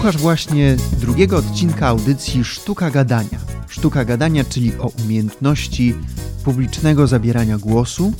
Słuchasz 0.00 0.22
właśnie 0.22 0.76
drugiego 1.00 1.36
odcinka 1.36 1.86
audycji 1.86 2.44
Sztuka 2.44 2.90
Gadania. 2.90 3.38
Sztuka 3.68 4.04
Gadania, 4.04 4.44
czyli 4.44 4.72
o 4.78 4.92
umiejętności 5.04 5.94
publicznego 6.44 7.06
zabierania 7.06 7.58
głosu, 7.58 8.12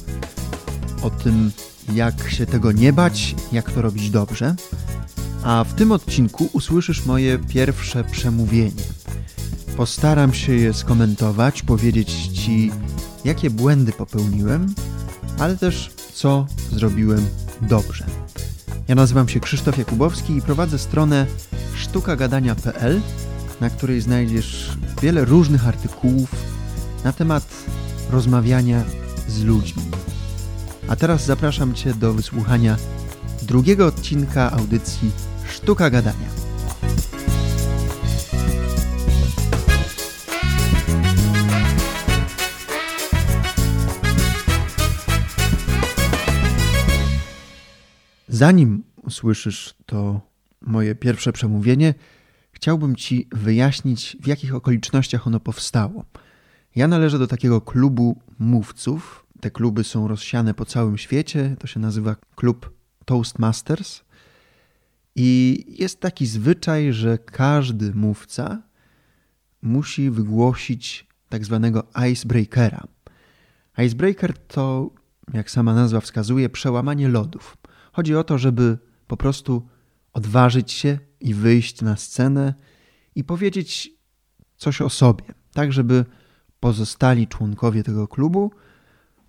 o 1.03 1.11
tym, 1.11 1.53
jak 1.93 2.31
się 2.31 2.47
tego 2.47 2.73
nie 2.73 2.93
bać, 2.93 3.35
jak 3.53 3.73
to 3.73 3.83
robić 3.83 4.11
dobrze. 4.11 4.55
A 5.43 5.65
w 5.65 5.75
tym 5.75 5.93
odcinku 5.93 6.49
usłyszysz 6.53 7.07
moje 7.07 7.39
pierwsze 7.39 8.05
przemówienie. 8.05 8.83
Postaram 9.77 10.35
się 10.35 10.53
je 10.53 10.75
skomentować, 10.75 11.63
powiedzieć 11.63 12.13
Ci, 12.27 12.73
jakie 13.25 13.51
błędy 13.51 13.93
popełniłem, 13.93 14.75
ale 15.39 15.57
też 15.57 15.91
co 16.15 16.47
zrobiłem 16.73 17.27
dobrze. 17.61 18.05
Ja 18.89 18.95
nazywam 18.95 19.29
się 19.29 19.41
Krzysztof 19.41 19.79
Jakubowski 19.79 20.37
i 20.37 20.43
prowadzę 20.43 20.79
stronę 20.79 21.27
sztukagadania.pl, 21.77 23.01
na 23.61 23.71
której 23.71 24.01
znajdziesz 24.01 24.71
wiele 25.03 25.25
różnych 25.25 25.69
artykułów 25.69 26.31
na 27.05 27.13
temat 27.13 27.45
rozmawiania 28.11 28.85
z 29.29 29.43
ludźmi. 29.43 29.83
A 30.89 30.97
teraz 30.97 31.25
zapraszam 31.27 31.75
Cię 31.75 31.95
do 31.95 32.13
wysłuchania 32.13 32.77
drugiego 33.43 33.87
odcinka 33.87 34.53
audycji 34.53 35.11
Sztuka 35.49 35.91
Gadania. 35.91 36.40
Zanim 48.33 48.85
usłyszysz 49.03 49.75
to 49.87 50.21
moje 50.61 50.95
pierwsze 50.95 51.33
przemówienie, 51.33 51.95
chciałbym 52.53 52.97
Ci 52.97 53.29
wyjaśnić, 53.33 54.17
w 54.21 54.27
jakich 54.27 54.55
okolicznościach 54.55 55.27
ono 55.27 55.41
powstało. 55.41 56.05
Ja 56.77 56.89
należę 56.89 57.19
do 57.19 57.27
takiego 57.27 57.61
klubu 57.61 58.21
mówców. 58.39 59.27
Te 59.41 59.51
kluby 59.51 59.85
są 59.85 60.09
rozsiane 60.09 60.55
po 60.55 60.65
całym 60.65 60.99
świecie. 60.99 61.57
To 61.59 61.67
się 61.67 61.81
nazywa 61.81 62.17
klub 62.35 62.71
Toastmasters. 63.05 64.03
I 65.17 65.65
jest 65.79 66.01
taki 66.01 66.27
zwyczaj, 66.27 66.93
że 66.93 67.19
każdy 67.19 67.95
mówca 67.95 68.63
musi 69.63 70.11
wygłosić 70.11 71.07
tak 71.29 71.45
zwanego 71.45 71.87
icebreakera. 72.11 72.87
Icebreaker 73.79 74.39
to, 74.39 74.91
jak 75.33 75.51
sama 75.51 75.75
nazwa 75.75 76.01
wskazuje, 76.01 76.49
przełamanie 76.49 77.09
lodów. 77.09 77.57
Chodzi 77.93 78.17
o 78.17 78.25
to, 78.25 78.39
żeby 78.39 78.79
po 79.07 79.17
prostu 79.17 79.67
odważyć 80.13 80.73
się 80.73 80.99
i 81.21 81.35
wyjść 81.35 81.83
na 81.83 81.97
scenę 81.97 82.55
i 83.15 83.25
powiedzieć 83.25 83.91
coś 84.57 84.81
o 84.81 84.89
sobie, 84.89 85.25
tak 85.53 85.73
żeby 85.73 86.05
pozostali 86.61 87.29
członkowie 87.29 87.83
tego 87.83 88.09
klubu 88.09 88.51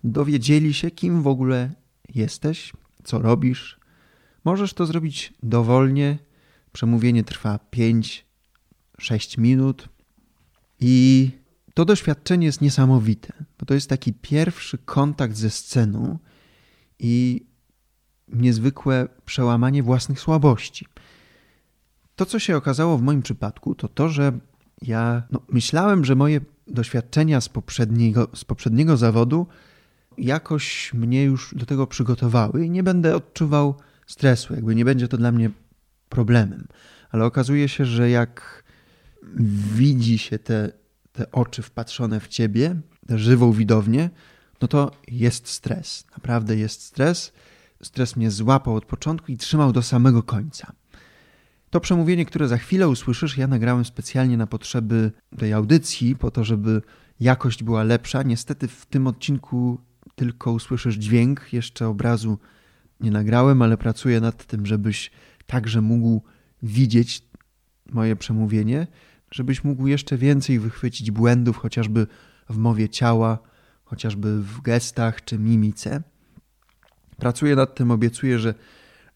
dowiedzieli 0.04 0.74
się, 0.74 0.90
kim 0.90 1.22
w 1.22 1.26
ogóle 1.26 1.70
jesteś, 2.14 2.72
co 3.04 3.18
robisz. 3.18 3.80
Możesz 4.44 4.74
to 4.74 4.86
zrobić 4.86 5.32
dowolnie. 5.42 6.18
Przemówienie 6.72 7.24
trwa 7.24 7.58
5-6 7.72 9.38
minut 9.38 9.88
i 10.80 11.30
to 11.74 11.84
doświadczenie 11.84 12.46
jest 12.46 12.60
niesamowite, 12.60 13.32
bo 13.58 13.66
to 13.66 13.74
jest 13.74 13.88
taki 13.88 14.12
pierwszy 14.12 14.78
kontakt 14.78 15.36
ze 15.36 15.50
sceną 15.50 16.18
i 16.98 17.46
niezwykłe 18.32 19.08
przełamanie 19.24 19.82
własnych 19.82 20.20
słabości. 20.20 20.86
To, 22.16 22.26
co 22.26 22.38
się 22.38 22.56
okazało 22.56 22.98
w 22.98 23.02
moim 23.02 23.22
przypadku, 23.22 23.74
to 23.74 23.88
to, 23.88 24.08
że 24.08 24.32
ja 24.82 25.22
no, 25.30 25.40
myślałem, 25.48 26.04
że 26.04 26.14
moje 26.14 26.40
doświadczenia 26.66 27.40
z 27.40 27.48
poprzedniego, 27.48 28.28
z 28.34 28.44
poprzedniego 28.44 28.96
zawodu 28.96 29.46
jakoś 30.18 30.94
mnie 30.94 31.24
już 31.24 31.54
do 31.54 31.66
tego 31.66 31.86
przygotowały 31.86 32.66
i 32.66 32.70
nie 32.70 32.82
będę 32.82 33.16
odczuwał 33.16 33.74
stresu, 34.06 34.54
jakby 34.54 34.74
nie 34.74 34.84
będzie 34.84 35.08
to 35.08 35.16
dla 35.16 35.32
mnie 35.32 35.50
problemem. 36.08 36.66
Ale 37.10 37.24
okazuje 37.24 37.68
się, 37.68 37.84
że 37.84 38.10
jak 38.10 38.64
widzi 39.74 40.18
się 40.18 40.38
te, 40.38 40.72
te 41.12 41.32
oczy 41.32 41.62
wpatrzone 41.62 42.20
w 42.20 42.28
ciebie, 42.28 42.76
tę 43.06 43.18
żywą 43.18 43.52
widownię, 43.52 44.10
no 44.60 44.68
to 44.68 44.90
jest 45.08 45.48
stres. 45.48 46.04
Naprawdę 46.12 46.56
jest 46.56 46.82
stres 46.82 47.32
stres 47.84 48.16
mnie 48.16 48.30
złapał 48.30 48.74
od 48.76 48.84
początku 48.84 49.32
i 49.32 49.36
trzymał 49.36 49.72
do 49.72 49.82
samego 49.82 50.22
końca. 50.22 50.72
To 51.70 51.80
przemówienie, 51.80 52.24
które 52.24 52.48
za 52.48 52.58
chwilę 52.58 52.88
usłyszysz, 52.88 53.38
ja 53.38 53.46
nagrałem 53.46 53.84
specjalnie 53.84 54.36
na 54.36 54.46
potrzeby 54.46 55.12
tej 55.38 55.52
audycji, 55.52 56.16
po 56.16 56.30
to, 56.30 56.44
żeby 56.44 56.82
jakość 57.20 57.62
była 57.62 57.82
lepsza. 57.82 58.22
Niestety 58.22 58.68
w 58.68 58.86
tym 58.86 59.06
odcinku 59.06 59.80
tylko 60.14 60.52
usłyszysz 60.52 60.94
dźwięk, 60.94 61.52
jeszcze 61.52 61.88
obrazu 61.88 62.38
nie 63.00 63.10
nagrałem, 63.10 63.62
ale 63.62 63.76
pracuję 63.76 64.20
nad 64.20 64.46
tym, 64.46 64.66
żebyś 64.66 65.10
także 65.46 65.80
mógł 65.80 66.22
widzieć 66.62 67.22
moje 67.92 68.16
przemówienie, 68.16 68.86
żebyś 69.30 69.64
mógł 69.64 69.86
jeszcze 69.86 70.16
więcej 70.16 70.58
wychwycić 70.58 71.10
błędów, 71.10 71.56
chociażby 71.56 72.06
w 72.50 72.56
mowie 72.56 72.88
ciała, 72.88 73.38
chociażby 73.84 74.42
w 74.42 74.60
gestach 74.60 75.24
czy 75.24 75.38
mimice. 75.38 76.02
Pracuję 77.16 77.56
nad 77.56 77.74
tym, 77.74 77.90
obiecuję, 77.90 78.38
że, 78.38 78.54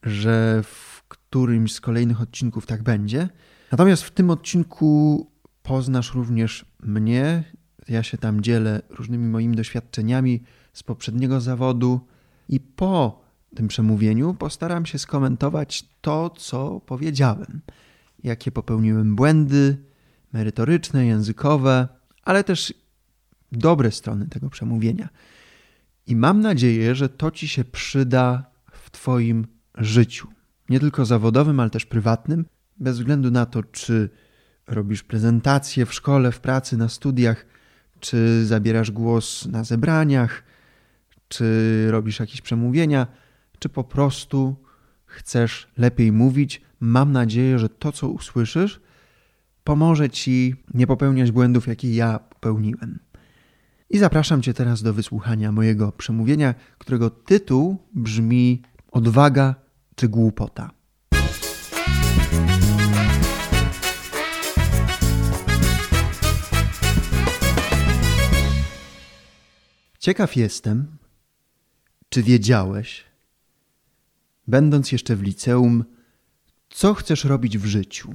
że 0.03 0.63
w 0.63 1.03
którymś 1.09 1.75
z 1.75 1.81
kolejnych 1.81 2.21
odcinków 2.21 2.67
tak 2.67 2.83
będzie. 2.83 3.29
Natomiast 3.73 4.03
w 4.03 4.11
tym 4.11 4.31
odcinku 4.31 5.27
poznasz 5.63 6.15
również 6.15 6.65
mnie. 6.81 7.45
Ja 7.89 8.03
się 8.03 8.19
tam 8.19 8.41
dzielę 8.41 8.83
różnymi 8.91 9.29
moimi 9.29 9.57
doświadczeniami 9.57 10.43
z 10.73 10.83
poprzedniego 10.83 11.41
zawodu 11.41 12.01
i 12.49 12.61
po 12.61 13.27
tym 13.55 13.69
przemówieniu 13.69 14.35
postaram 14.35 14.87
się 14.87 14.99
skomentować 14.99 15.89
to, 16.01 16.31
co 16.31 16.81
powiedziałem. 16.81 17.61
Jakie 18.25 18.53
popełniłem 18.53 19.17
błędy 19.17 19.77
merytoryczne, 20.33 21.07
językowe, 21.07 21.89
ale 22.23 22.45
też 22.45 22.75
dobre 23.53 23.91
strony 23.91 24.29
tego 24.29 24.51
przemówienia. 24.51 25.09
I 26.07 26.17
mam 26.17 26.41
nadzieję, 26.41 26.95
że 26.95 27.09
to 27.09 27.31
ci 27.31 27.49
się 27.49 27.65
przyda 27.65 28.51
w 28.73 28.91
Twoim 28.91 29.47
życiu. 29.79 30.29
Nie 30.69 30.81
tylko 30.81 31.05
zawodowym, 31.05 31.61
ale 31.61 31.71
też 31.71 31.87
prywatnym, 31.87 32.45
bez 32.77 32.99
względu 32.99 33.31
na 33.31 33.47
to, 33.47 33.63
czy 33.63 34.11
robisz 34.67 35.03
prezentacje 35.03 35.87
w 35.87 35.95
szkole, 35.95 36.33
w 36.33 36.41
pracy, 36.41 36.77
na 36.77 36.89
studiach, 36.89 37.47
czy 38.01 38.47
zabierasz 38.47 38.91
głos 38.91 39.47
na 39.47 39.65
zebraniach, 39.65 40.43
czy 41.29 41.87
robisz 41.91 42.21
jakieś 42.21 42.41
przemówienia, 42.41 43.07
czy 43.59 43.69
po 43.69 43.85
prostu 43.85 44.57
chcesz 45.07 45.69
lepiej 45.77 46.13
mówić. 46.13 46.63
Mam 46.81 47.13
nadzieję, 47.13 47.59
że 47.59 47.69
to, 47.69 47.93
co 47.93 48.09
usłyszysz, 48.09 48.81
pomoże 49.65 50.11
ci 50.11 50.55
nie 50.75 50.87
popełniać 50.87 51.33
błędów, 51.33 51.67
jakie 51.67 51.95
ja 51.95 52.19
popełniłem. 52.19 52.99
I 53.91 53.99
zapraszam 53.99 54.43
Cię 54.43 54.55
teraz 54.55 54.83
do 54.83 54.95
wysłuchania 54.95 55.53
mojego 55.53 55.93
przemówienia, 55.93 56.55
którego 56.79 57.11
tytuł 57.11 57.77
brzmi 57.95 58.63
Odwaga 58.93 59.55
czy 59.95 60.09
głupota. 60.09 60.71
Ciekaw 69.99 70.37
jestem, 70.37 70.97
czy 72.09 72.23
wiedziałeś, 72.23 73.05
będąc 74.49 74.93
jeszcze 74.93 75.17
w 75.17 75.23
liceum, 75.23 75.85
co 76.71 76.95
chcesz 76.95 77.25
robić 77.25 77.59
w 77.59 77.67
życiu? 77.67 78.15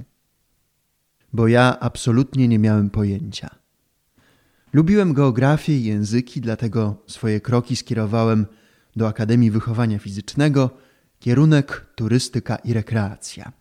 Bo 1.34 1.48
ja 1.48 1.80
absolutnie 1.80 2.48
nie 2.48 2.60
miałem 2.60 2.90
pojęcia. 2.90 3.61
Lubiłem 4.74 5.14
geografię 5.14 5.78
i 5.78 5.84
języki, 5.84 6.42
dlatego 6.42 7.04
swoje 7.08 7.42
kroki 7.42 7.76
skierowałem 7.76 8.46
do 8.96 9.08
Akademii 9.08 9.52
Wychowania 9.52 10.00
Fizycznego, 10.00 10.70
kierunek 11.20 11.86
turystyka 11.96 12.56
i 12.56 12.74
rekreacja. 12.74 13.52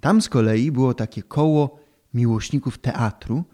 Tam 0.00 0.22
z 0.22 0.28
kolei 0.28 0.72
było 0.72 0.94
takie 0.94 1.22
koło 1.22 1.80
miłośników 2.14 2.78
teatru, 2.78 3.44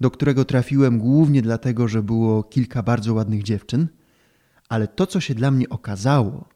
do 0.00 0.10
którego 0.10 0.44
trafiłem 0.44 0.98
głównie 0.98 1.42
dlatego, 1.42 1.88
że 1.88 2.02
było 2.02 2.42
kilka 2.42 2.82
bardzo 2.82 3.14
ładnych 3.14 3.42
dziewczyn, 3.42 3.88
ale 4.68 4.88
to, 4.88 5.06
co 5.06 5.20
się 5.20 5.34
dla 5.34 5.50
mnie 5.50 5.68
okazało, 5.68 6.48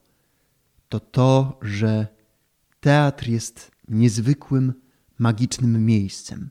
to 0.88 1.00
to, 1.00 1.58
że 1.62 2.06
teatr 2.80 3.28
jest 3.28 3.70
niezwykłym, 3.88 4.72
magicznym 5.18 5.86
miejscem, 5.86 6.50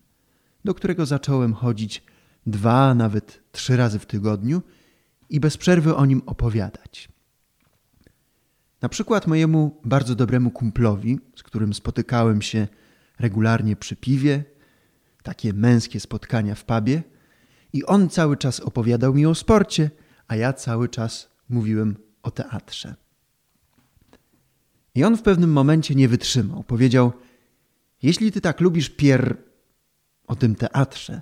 do 0.66 0.74
którego 0.74 1.06
zacząłem 1.06 1.54
chodzić 1.54 2.04
dwa, 2.48 2.96
nawet 2.96 3.44
trzy 3.52 3.78
razy 3.78 4.00
w 4.00 4.06
tygodniu 4.06 4.62
i 5.30 5.40
bez 5.40 5.58
przerwy 5.58 5.96
o 5.96 6.06
nim 6.06 6.22
opowiadać. 6.26 7.10
Na 8.82 8.90
przykład 8.90 9.28
mojemu 9.28 9.82
bardzo 9.86 10.16
dobremu 10.16 10.52
kumplowi, 10.52 11.20
z 11.36 11.44
którym 11.44 11.74
spotykałem 11.74 12.42
się 12.42 12.68
regularnie 13.20 13.76
przy 13.76 13.96
piwie, 13.96 14.44
takie 15.24 15.54
męskie 15.54 16.00
spotkania 16.00 16.56
w 16.56 16.66
pubie 16.66 17.04
i 17.74 17.86
on 17.86 18.10
cały 18.10 18.38
czas 18.38 18.60
opowiadał 18.60 19.14
mi 19.14 19.26
o 19.26 19.36
sporcie, 19.36 19.92
a 20.28 20.36
ja 20.36 20.54
cały 20.54 20.90
czas 20.90 21.30
mówiłem 21.50 21.96
o 22.24 22.32
teatrze. 22.32 22.96
I 24.96 25.04
on 25.04 25.18
w 25.18 25.22
pewnym 25.22 25.52
momencie 25.52 25.96
nie 25.96 26.08
wytrzymał. 26.08 26.64
Powiedział: 26.64 27.14
Jeśli 28.02 28.32
ty 28.32 28.42
tak 28.42 28.62
lubisz 28.62 28.90
pier 28.90 29.38
o 30.28 30.36
tym 30.36 30.56
teatrze, 30.56 31.22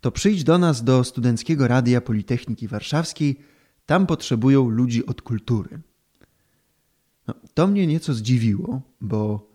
to 0.00 0.12
przyjdź 0.12 0.44
do 0.44 0.58
nas 0.58 0.84
do 0.84 1.04
Studenckiego 1.04 1.68
Radia 1.68 2.00
Politechniki 2.00 2.68
Warszawskiej. 2.68 3.40
Tam 3.86 4.06
potrzebują 4.06 4.68
ludzi 4.68 5.06
od 5.06 5.22
kultury. 5.22 5.80
No, 7.26 7.34
to 7.54 7.66
mnie 7.66 7.86
nieco 7.86 8.14
zdziwiło, 8.14 8.82
bo 9.00 9.48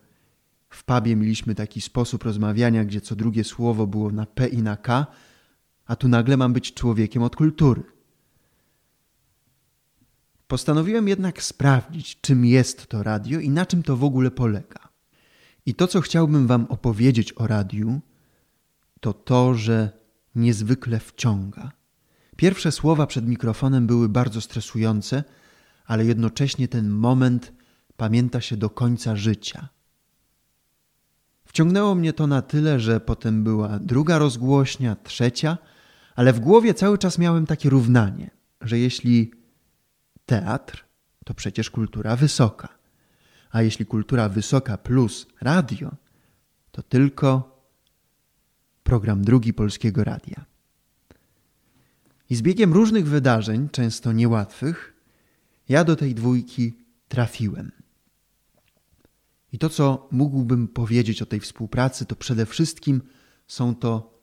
w 0.70 0.84
pubie 0.84 1.16
mieliśmy 1.16 1.54
taki 1.54 1.80
sposób 1.80 2.22
rozmawiania, 2.22 2.84
gdzie 2.84 3.00
co 3.00 3.16
drugie 3.16 3.44
słowo 3.44 3.86
było 3.86 4.10
na 4.10 4.26
P 4.26 4.48
i 4.48 4.62
na 4.62 4.76
K, 4.76 5.06
a 5.86 5.96
tu 5.96 6.08
nagle 6.08 6.36
mam 6.36 6.52
być 6.52 6.74
człowiekiem 6.74 7.22
od 7.22 7.36
kultury. 7.36 7.82
Postanowiłem 10.46 11.08
jednak 11.08 11.42
sprawdzić, 11.42 12.20
czym 12.20 12.44
jest 12.44 12.86
to 12.86 13.02
radio 13.02 13.40
i 13.40 13.50
na 13.50 13.66
czym 13.66 13.82
to 13.82 13.96
w 13.96 14.04
ogóle 14.04 14.30
polega. 14.30 14.88
I 15.66 15.74
to, 15.74 15.86
co 15.86 16.00
chciałbym 16.00 16.46
Wam 16.46 16.66
opowiedzieć 16.68 17.32
o 17.32 17.46
radiu, 17.46 18.00
to 19.00 19.12
to, 19.12 19.54
że 19.54 20.03
niezwykle 20.34 21.00
wciąga. 21.00 21.72
Pierwsze 22.36 22.72
słowa 22.72 23.06
przed 23.06 23.26
mikrofonem 23.26 23.86
były 23.86 24.08
bardzo 24.08 24.40
stresujące, 24.40 25.24
ale 25.86 26.04
jednocześnie 26.04 26.68
ten 26.68 26.88
moment 26.88 27.52
pamięta 27.96 28.40
się 28.40 28.56
do 28.56 28.70
końca 28.70 29.16
życia. 29.16 29.68
Wciągnęło 31.44 31.94
mnie 31.94 32.12
to 32.12 32.26
na 32.26 32.42
tyle, 32.42 32.80
że 32.80 33.00
potem 33.00 33.44
była 33.44 33.78
druga 33.78 34.18
rozgłośnia, 34.18 34.96
trzecia, 34.96 35.58
ale 36.14 36.32
w 36.32 36.40
głowie 36.40 36.74
cały 36.74 36.98
czas 36.98 37.18
miałem 37.18 37.46
takie 37.46 37.70
równanie, 37.70 38.30
że 38.60 38.78
jeśli 38.78 39.32
teatr, 40.26 40.84
to 41.24 41.34
przecież 41.34 41.70
kultura 41.70 42.16
wysoka, 42.16 42.68
a 43.50 43.62
jeśli 43.62 43.86
kultura 43.86 44.28
wysoka 44.28 44.78
plus 44.78 45.26
radio, 45.40 45.90
to 46.70 46.82
tylko 46.82 47.53
program 48.84 49.22
drugi 49.22 49.54
Polskiego 49.54 50.04
Radia. 50.04 50.44
I 52.30 52.36
z 52.36 52.42
biegiem 52.42 52.72
różnych 52.72 53.08
wydarzeń, 53.08 53.68
często 53.68 54.12
niełatwych, 54.12 54.94
ja 55.68 55.84
do 55.84 55.96
tej 55.96 56.14
dwójki 56.14 56.76
trafiłem. 57.08 57.72
I 59.52 59.58
to, 59.58 59.68
co 59.68 60.08
mógłbym 60.10 60.68
powiedzieć 60.68 61.22
o 61.22 61.26
tej 61.26 61.40
współpracy, 61.40 62.06
to 62.06 62.16
przede 62.16 62.46
wszystkim 62.46 63.02
są 63.46 63.74
to 63.74 64.20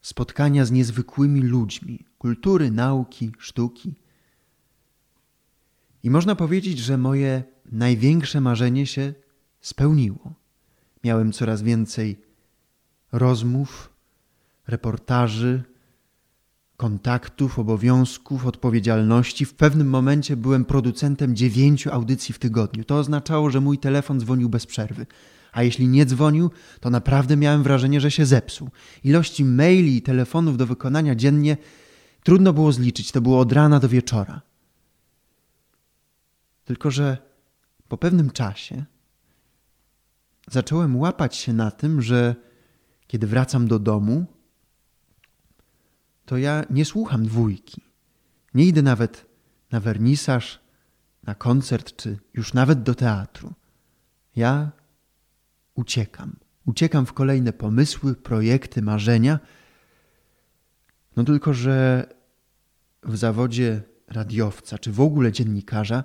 spotkania 0.00 0.64
z 0.64 0.70
niezwykłymi 0.70 1.40
ludźmi 1.40 2.04
kultury, 2.18 2.70
nauki, 2.70 3.32
sztuki. 3.38 3.94
I 6.02 6.10
można 6.10 6.34
powiedzieć, 6.34 6.78
że 6.78 6.98
moje 6.98 7.44
największe 7.72 8.40
marzenie 8.40 8.86
się 8.86 9.14
spełniło. 9.60 10.34
Miałem 11.04 11.32
coraz 11.32 11.62
więcej 11.62 12.27
rozmów, 13.12 13.90
reportaży, 14.66 15.62
kontaktów, 16.76 17.58
obowiązków, 17.58 18.46
odpowiedzialności. 18.46 19.44
W 19.44 19.54
pewnym 19.54 19.90
momencie 19.90 20.36
byłem 20.36 20.64
producentem 20.64 21.36
dziewięciu 21.36 21.92
audycji 21.92 22.34
w 22.34 22.38
tygodniu. 22.38 22.84
To 22.84 22.98
oznaczało, 22.98 23.50
że 23.50 23.60
mój 23.60 23.78
telefon 23.78 24.20
dzwonił 24.20 24.48
bez 24.48 24.66
przerwy. 24.66 25.06
A 25.52 25.62
jeśli 25.62 25.88
nie 25.88 26.06
dzwonił, 26.06 26.50
to 26.80 26.90
naprawdę 26.90 27.36
miałem 27.36 27.62
wrażenie, 27.62 28.00
że 28.00 28.10
się 28.10 28.26
zepsuł. 28.26 28.70
Ilości 29.04 29.44
maili 29.44 29.96
i 29.96 30.02
telefonów 30.02 30.56
do 30.56 30.66
wykonania 30.66 31.14
dziennie 31.14 31.56
trudno 32.22 32.52
było 32.52 32.72
zliczyć. 32.72 33.12
To 33.12 33.20
było 33.20 33.40
od 33.40 33.52
rana 33.52 33.80
do 33.80 33.88
wieczora. 33.88 34.40
Tylko, 36.64 36.90
że 36.90 37.18
po 37.88 37.96
pewnym 37.96 38.30
czasie 38.30 38.84
zacząłem 40.50 40.96
łapać 40.96 41.36
się 41.36 41.52
na 41.52 41.70
tym, 41.70 42.02
że 42.02 42.34
kiedy 43.08 43.26
wracam 43.26 43.68
do 43.68 43.78
domu, 43.78 44.26
to 46.24 46.36
ja 46.36 46.64
nie 46.70 46.84
słucham 46.84 47.26
dwójki. 47.26 47.82
Nie 48.54 48.64
idę 48.64 48.82
nawet 48.82 49.26
na 49.70 49.80
wernisaż, 49.80 50.60
na 51.22 51.34
koncert, 51.34 51.96
czy 51.96 52.18
już 52.34 52.54
nawet 52.54 52.82
do 52.82 52.94
teatru. 52.94 53.52
Ja 54.36 54.70
uciekam. 55.74 56.36
Uciekam 56.66 57.06
w 57.06 57.12
kolejne 57.12 57.52
pomysły, 57.52 58.14
projekty, 58.14 58.82
marzenia. 58.82 59.38
No 61.16 61.24
tylko, 61.24 61.54
że 61.54 62.06
w 63.02 63.16
zawodzie 63.16 63.82
radiowca, 64.06 64.78
czy 64.78 64.92
w 64.92 65.00
ogóle 65.00 65.32
dziennikarza, 65.32 66.04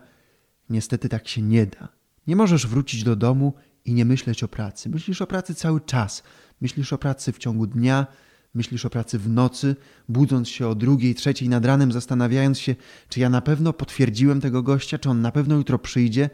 niestety 0.70 1.10
tak 1.10 1.28
się 1.28 1.42
nie 1.42 1.66
da. 1.66 1.90
Nie 2.28 2.36
możesz 2.36 2.68
wrócić 2.68 3.04
do 3.04 3.16
domu 3.16 3.54
i 3.86 3.94
nie 3.94 4.06
myśleć 4.06 4.44
o 4.44 4.48
pracy. 4.48 4.90
Myślisz 4.90 5.22
o 5.22 5.28
pracy 5.28 5.56
cały 5.56 5.82
czas. 5.82 6.24
Myślisz 6.64 6.94
o 6.94 6.98
pracy 6.98 7.32
w 7.32 7.38
ciągu 7.38 7.68
dnia, 7.68 8.08
myślisz 8.54 8.86
o 8.86 8.90
pracy 8.90 9.20
w 9.20 9.30
nocy, 9.30 9.76
budząc 10.10 10.50
się 10.50 10.68
o 10.68 10.76
drugiej, 10.76 11.16
trzeciej 11.16 11.50
nad 11.50 11.66
ranem, 11.66 11.92
zastanawiając 11.92 12.60
się, 12.60 12.76
czy 13.10 13.20
ja 13.20 13.30
na 13.30 13.42
pewno 13.42 13.74
potwierdziłem 13.74 14.42
tego 14.42 14.64
gościa, 14.64 14.98
czy 14.98 15.10
on 15.10 15.22
na 15.22 15.32
pewno 15.32 15.56
jutro 15.56 15.80
przyjdzie, 15.80 16.30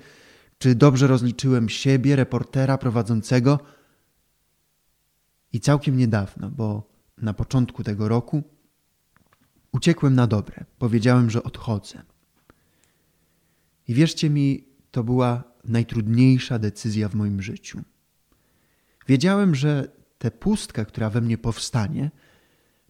czy 0.58 0.76
dobrze 0.76 1.08
rozliczyłem 1.08 1.70
siebie, 1.70 2.16
reportera 2.16 2.78
prowadzącego. 2.78 3.60
I 5.54 5.60
całkiem 5.60 5.98
niedawno, 5.98 6.50
bo 6.50 6.90
na 7.18 7.34
początku 7.34 7.84
tego 7.84 8.08
roku 8.08 8.44
uciekłem 9.72 10.16
na 10.16 10.28
dobre. 10.28 10.66
Powiedziałem, 10.80 11.30
że 11.30 11.44
odchodzę. 11.44 12.02
I 13.88 13.94
wierzcie 13.94 14.30
mi, 14.30 14.68
to 14.92 15.04
była 15.04 15.44
najtrudniejsza 15.64 16.60
decyzja 16.60 17.10
w 17.10 17.16
moim 17.16 17.42
życiu. 17.42 17.82
Wiedziałem, 19.08 19.56
że 19.56 19.99
tę 20.20 20.32
pustkę, 20.32 20.86
która 20.86 21.10
we 21.10 21.22
mnie 21.22 21.38
powstanie, 21.38 22.12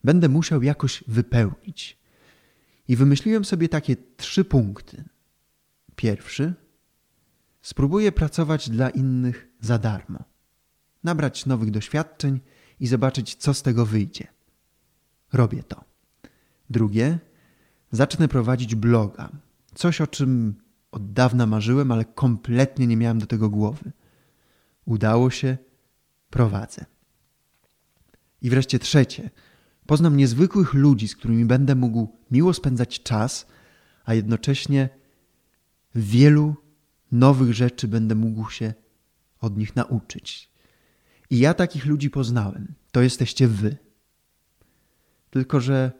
będę 0.04 0.30
musiał 0.30 0.64
jakoś 0.64 1.04
wypełnić. 1.08 1.98
I 2.88 2.96
wymyśliłem 2.96 3.46
sobie 3.46 3.70
takie 3.70 3.96
trzy 4.18 4.46
punkty. 4.46 5.04
Pierwszy, 5.96 6.54
spróbuję 7.62 8.12
pracować 8.12 8.70
dla 8.70 8.90
innych 8.90 9.48
za 9.62 9.78
darmo, 9.78 10.24
nabrać 11.04 11.46
nowych 11.46 11.72
doświadczeń 11.72 12.40
i 12.80 12.88
zobaczyć, 12.88 13.36
co 13.36 13.54
z 13.54 13.62
tego 13.62 13.86
wyjdzie. 13.86 14.28
Robię 15.34 15.64
to. 15.64 15.84
Drugie, 16.70 17.20
zacznę 17.92 18.28
prowadzić 18.28 18.76
bloga. 18.76 19.30
Coś, 19.76 20.02
o 20.02 20.08
czym 20.08 20.56
od 20.92 21.14
dawna 21.14 21.46
marzyłem, 21.46 21.92
ale 21.92 22.06
kompletnie 22.06 22.88
nie 22.88 22.98
miałem 22.98 23.20
do 23.20 23.26
tego 23.26 23.50
głowy. 23.50 23.92
Udało 24.86 25.30
się, 25.30 25.58
prowadzę. 26.30 26.86
I 28.42 28.50
wreszcie 28.50 28.80
trzecie, 28.80 29.30
poznam 29.86 30.18
niezwykłych 30.18 30.74
ludzi, 30.74 31.08
z 31.08 31.16
którymi 31.16 31.46
będę 31.46 31.76
mógł 31.76 32.08
miło 32.32 32.54
spędzać 32.54 33.04
czas, 33.04 33.48
a 34.06 34.14
jednocześnie 34.14 34.90
wielu 35.96 36.56
nowych 37.12 37.54
rzeczy 37.54 37.88
będę 37.88 38.16
mógł 38.16 38.50
się 38.50 38.74
od 39.42 39.58
nich 39.58 39.76
nauczyć. 39.76 40.50
I 41.30 41.40
ja 41.40 41.54
takich 41.54 41.86
ludzi 41.86 42.10
poznałem. 42.10 42.74
To 42.92 43.02
jesteście 43.02 43.48
wy. 43.48 43.78
Tylko, 45.30 45.60
że 45.60 45.92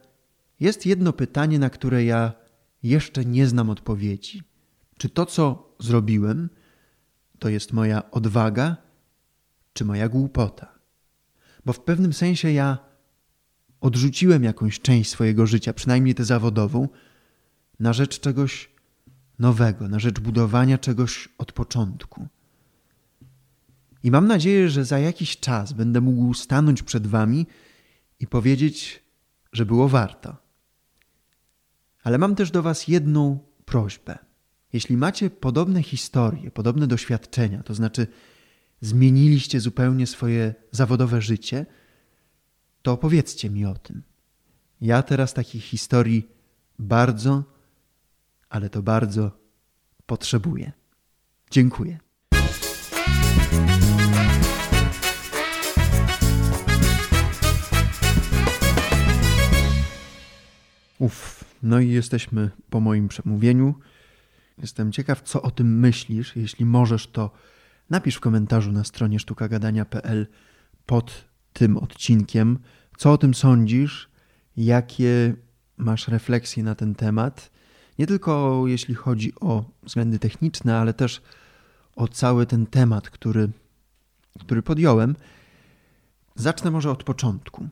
jest 0.60 0.86
jedno 0.86 1.12
pytanie, 1.12 1.58
na 1.58 1.70
które 1.70 2.04
ja 2.04 2.32
jeszcze 2.82 3.24
nie 3.24 3.46
znam 3.46 3.70
odpowiedzi. 3.70 4.42
Czy 4.98 5.08
to, 5.08 5.26
co 5.26 5.74
zrobiłem, 5.78 6.50
to 7.38 7.48
jest 7.48 7.72
moja 7.72 8.10
odwaga, 8.10 8.76
czy 9.72 9.84
moja 9.84 10.08
głupota? 10.08 10.79
Bo 11.64 11.72
w 11.72 11.80
pewnym 11.80 12.12
sensie 12.12 12.52
ja 12.52 12.78
odrzuciłem 13.80 14.44
jakąś 14.44 14.80
część 14.80 15.10
swojego 15.10 15.46
życia, 15.46 15.72
przynajmniej 15.72 16.14
tę 16.14 16.24
zawodową, 16.24 16.88
na 17.80 17.92
rzecz 17.92 18.20
czegoś 18.20 18.70
nowego, 19.38 19.88
na 19.88 19.98
rzecz 19.98 20.20
budowania 20.20 20.78
czegoś 20.78 21.28
od 21.38 21.52
początku. 21.52 22.28
I 24.02 24.10
mam 24.10 24.26
nadzieję, 24.26 24.70
że 24.70 24.84
za 24.84 24.98
jakiś 24.98 25.40
czas 25.40 25.72
będę 25.72 26.00
mógł 26.00 26.34
stanąć 26.34 26.82
przed 26.82 27.06
Wami 27.06 27.46
i 28.20 28.26
powiedzieć, 28.26 29.02
że 29.52 29.66
było 29.66 29.88
warto. 29.88 30.36
Ale 32.02 32.18
mam 32.18 32.34
też 32.34 32.50
do 32.50 32.62
Was 32.62 32.88
jedną 32.88 33.38
prośbę. 33.64 34.18
Jeśli 34.72 34.96
macie 34.96 35.30
podobne 35.30 35.82
historie, 35.82 36.50
podobne 36.50 36.86
doświadczenia, 36.86 37.62
to 37.62 37.74
znaczy 37.74 38.06
zmieniliście 38.80 39.60
zupełnie 39.60 40.06
swoje 40.06 40.54
zawodowe 40.70 41.22
życie, 41.22 41.66
to 42.82 42.92
opowiedzcie 42.92 43.50
mi 43.50 43.64
o 43.66 43.74
tym. 43.74 44.02
Ja 44.80 45.02
teraz 45.02 45.34
takich 45.34 45.64
historii 45.64 46.28
bardzo, 46.78 47.44
ale 48.48 48.70
to 48.70 48.82
bardzo 48.82 49.30
potrzebuję. 50.06 50.72
Dziękuję. 51.50 51.98
Uff, 60.98 61.44
no 61.62 61.80
i 61.80 61.88
jesteśmy 61.88 62.50
po 62.70 62.80
moim 62.80 63.08
przemówieniu. 63.08 63.74
Jestem 64.58 64.92
ciekaw, 64.92 65.22
co 65.22 65.42
o 65.42 65.50
tym 65.50 65.78
myślisz, 65.78 66.36
jeśli 66.36 66.64
możesz 66.64 67.06
to 67.06 67.30
napisz 67.90 68.16
w 68.16 68.20
komentarzu 68.20 68.72
na 68.72 68.84
stronie 68.84 69.18
sztukagadania.pl 69.18 70.26
pod 70.86 71.24
tym 71.52 71.76
odcinkiem, 71.76 72.58
co 72.96 73.12
o 73.12 73.18
tym 73.18 73.34
sądzisz, 73.34 74.10
jakie 74.56 75.34
masz 75.76 76.08
refleksje 76.08 76.62
na 76.62 76.74
ten 76.74 76.94
temat. 76.94 77.50
Nie 77.98 78.06
tylko 78.06 78.62
jeśli 78.66 78.94
chodzi 78.94 79.32
o 79.40 79.64
względy 79.82 80.18
techniczne, 80.18 80.78
ale 80.78 80.94
też 80.94 81.22
o 81.96 82.08
cały 82.08 82.46
ten 82.46 82.66
temat, 82.66 83.10
który, 83.10 83.48
który 84.40 84.62
podjąłem. 84.62 85.16
Zacznę 86.34 86.70
może 86.70 86.90
od 86.90 87.04
początku. 87.04 87.68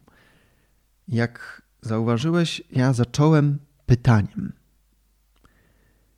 Jak 1.08 1.62
zauważyłeś, 1.82 2.62
ja 2.70 2.92
zacząłem 2.92 3.58
pytaniem. 3.86 4.52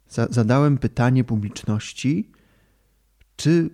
Zadałem 0.08 0.78
pytanie 0.78 1.24
publiczności, 1.24 2.30
czy 3.36 3.70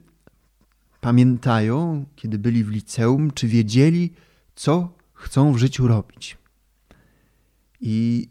pamiętają, 1.01 2.05
kiedy 2.17 2.39
byli 2.39 2.65
w 2.65 2.71
liceum, 2.71 3.31
czy 3.31 3.49
wiedzieli, 3.49 4.13
co 4.55 4.97
chcą 5.13 5.53
w 5.53 5.59
życiu 5.59 5.89
robić. 5.89 6.39
I 7.81 8.29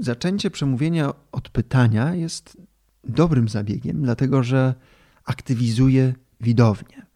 zaczęcie 0.00 0.50
przemówienia 0.50 1.12
od 1.32 1.48
pytania 1.48 2.14
jest 2.14 2.56
dobrym 3.04 3.48
zabiegiem, 3.48 4.02
dlatego 4.02 4.42
że 4.42 4.74
aktywizuje 5.24 6.14
widownię. 6.40 7.06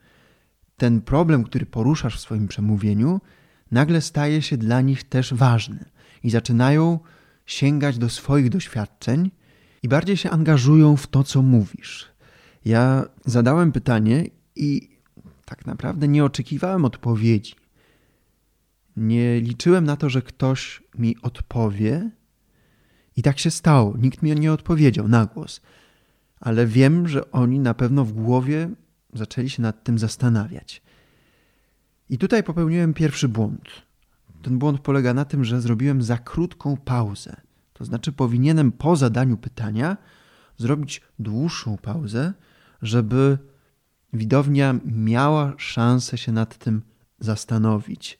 Ten 0.76 1.00
problem, 1.00 1.44
który 1.44 1.66
poruszasz 1.66 2.16
w 2.16 2.20
swoim 2.20 2.48
przemówieniu, 2.48 3.20
nagle 3.70 4.00
staje 4.00 4.42
się 4.42 4.56
dla 4.56 4.80
nich 4.80 5.04
też 5.04 5.34
ważny 5.34 5.84
i 6.22 6.30
zaczynają 6.30 6.98
sięgać 7.46 7.98
do 7.98 8.08
swoich 8.08 8.48
doświadczeń 8.48 9.30
i 9.82 9.88
bardziej 9.88 10.16
się 10.16 10.30
angażują 10.30 10.96
w 10.96 11.06
to, 11.06 11.24
co 11.24 11.42
mówisz. 11.42 12.08
Ja 12.64 13.04
zadałem 13.24 13.72
pytanie 13.72 14.24
i 14.56 14.90
tak 15.44 15.66
naprawdę 15.66 16.08
nie 16.08 16.24
oczekiwałem 16.24 16.84
odpowiedzi. 16.84 17.54
Nie 18.96 19.40
liczyłem 19.40 19.84
na 19.84 19.96
to, 19.96 20.10
że 20.10 20.22
ktoś 20.22 20.82
mi 20.98 21.16
odpowie, 21.22 22.10
i 23.16 23.22
tak 23.22 23.38
się 23.38 23.50
stało. 23.50 23.96
Nikt 23.98 24.22
mi 24.22 24.34
nie 24.34 24.52
odpowiedział 24.52 25.08
na 25.08 25.26
głos. 25.26 25.60
Ale 26.40 26.66
wiem, 26.66 27.08
że 27.08 27.30
oni 27.30 27.58
na 27.58 27.74
pewno 27.74 28.04
w 28.04 28.12
głowie 28.12 28.70
zaczęli 29.12 29.50
się 29.50 29.62
nad 29.62 29.84
tym 29.84 29.98
zastanawiać. 29.98 30.82
I 32.08 32.18
tutaj 32.18 32.42
popełniłem 32.42 32.94
pierwszy 32.94 33.28
błąd. 33.28 33.68
Ten 34.42 34.58
błąd 34.58 34.80
polega 34.80 35.14
na 35.14 35.24
tym, 35.24 35.44
że 35.44 35.60
zrobiłem 35.60 36.02
za 36.02 36.18
krótką 36.18 36.76
pauzę. 36.76 37.36
To 37.72 37.84
znaczy, 37.84 38.12
powinienem 38.12 38.72
po 38.72 38.96
zadaniu 38.96 39.36
pytania 39.36 39.96
zrobić 40.56 41.02
dłuższą 41.18 41.76
pauzę, 41.76 42.32
żeby 42.82 43.38
widownia 44.16 44.74
miała 44.84 45.54
szansę 45.56 46.18
się 46.18 46.32
nad 46.32 46.58
tym 46.58 46.82
zastanowić. 47.18 48.18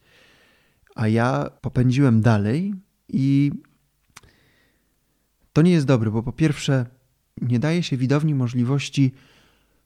A 0.95 1.09
ja 1.09 1.51
popędziłem 1.61 2.21
dalej 2.21 2.75
i 3.09 3.53
to 5.53 5.63
nie 5.63 5.71
jest 5.71 5.87
dobre, 5.87 6.11
bo 6.11 6.23
po 6.23 6.33
pierwsze, 6.33 6.87
nie 7.43 7.59
daje 7.59 7.83
się 7.83 7.97
widowni 7.97 8.35
możliwości 8.35 9.13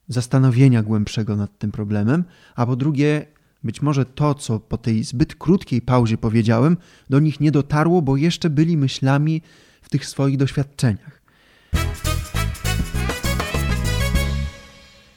zastanowienia 0.09 0.83
głębszego 0.83 1.37
nad 1.37 1.59
tym 1.59 1.73
problemem, 1.73 2.25
a 2.55 2.67
po 2.67 2.76
drugie, 2.76 3.26
być 3.64 3.83
może 3.83 4.05
to, 4.05 4.35
co 4.35 4.61
po 4.61 4.79
tej 4.79 5.05
zbyt 5.05 5.35
krótkiej 5.35 5.83
pauzie 5.83 6.19
powiedziałem, 6.19 6.76
do 7.11 7.21
nich 7.21 7.40
nie 7.40 7.50
dotarło, 7.50 8.02
bo 8.02 8.17
jeszcze 8.17 8.50
byli 8.50 8.76
myślami 8.76 9.43
w 9.83 9.88
tych 9.88 10.07
swoich 10.07 10.37
doświadczeniach. 10.37 11.10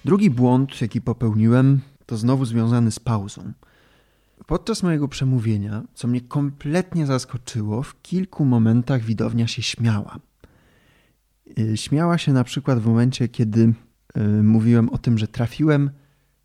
Drugi 0.05 0.29
błąd, 0.29 0.81
jaki 0.81 1.01
popełniłem, 1.01 1.81
to 2.05 2.17
znowu 2.17 2.45
związany 2.45 2.91
z 2.91 2.99
pauzą. 2.99 3.53
Podczas 4.47 4.83
mojego 4.83 5.07
przemówienia, 5.07 5.83
co 5.93 6.07
mnie 6.07 6.21
kompletnie 6.21 7.05
zaskoczyło, 7.05 7.83
w 7.83 8.01
kilku 8.01 8.45
momentach 8.45 9.03
widownia 9.03 9.47
się 9.47 9.61
śmiała. 9.61 10.19
Y, 11.59 11.77
śmiała 11.77 12.17
się 12.17 12.33
na 12.33 12.43
przykład 12.43 12.79
w 12.79 12.85
momencie, 12.85 13.27
kiedy 13.27 13.73
y, 14.17 14.43
mówiłem 14.43 14.89
o 14.89 14.97
tym, 14.97 15.17
że 15.17 15.27
trafiłem 15.27 15.91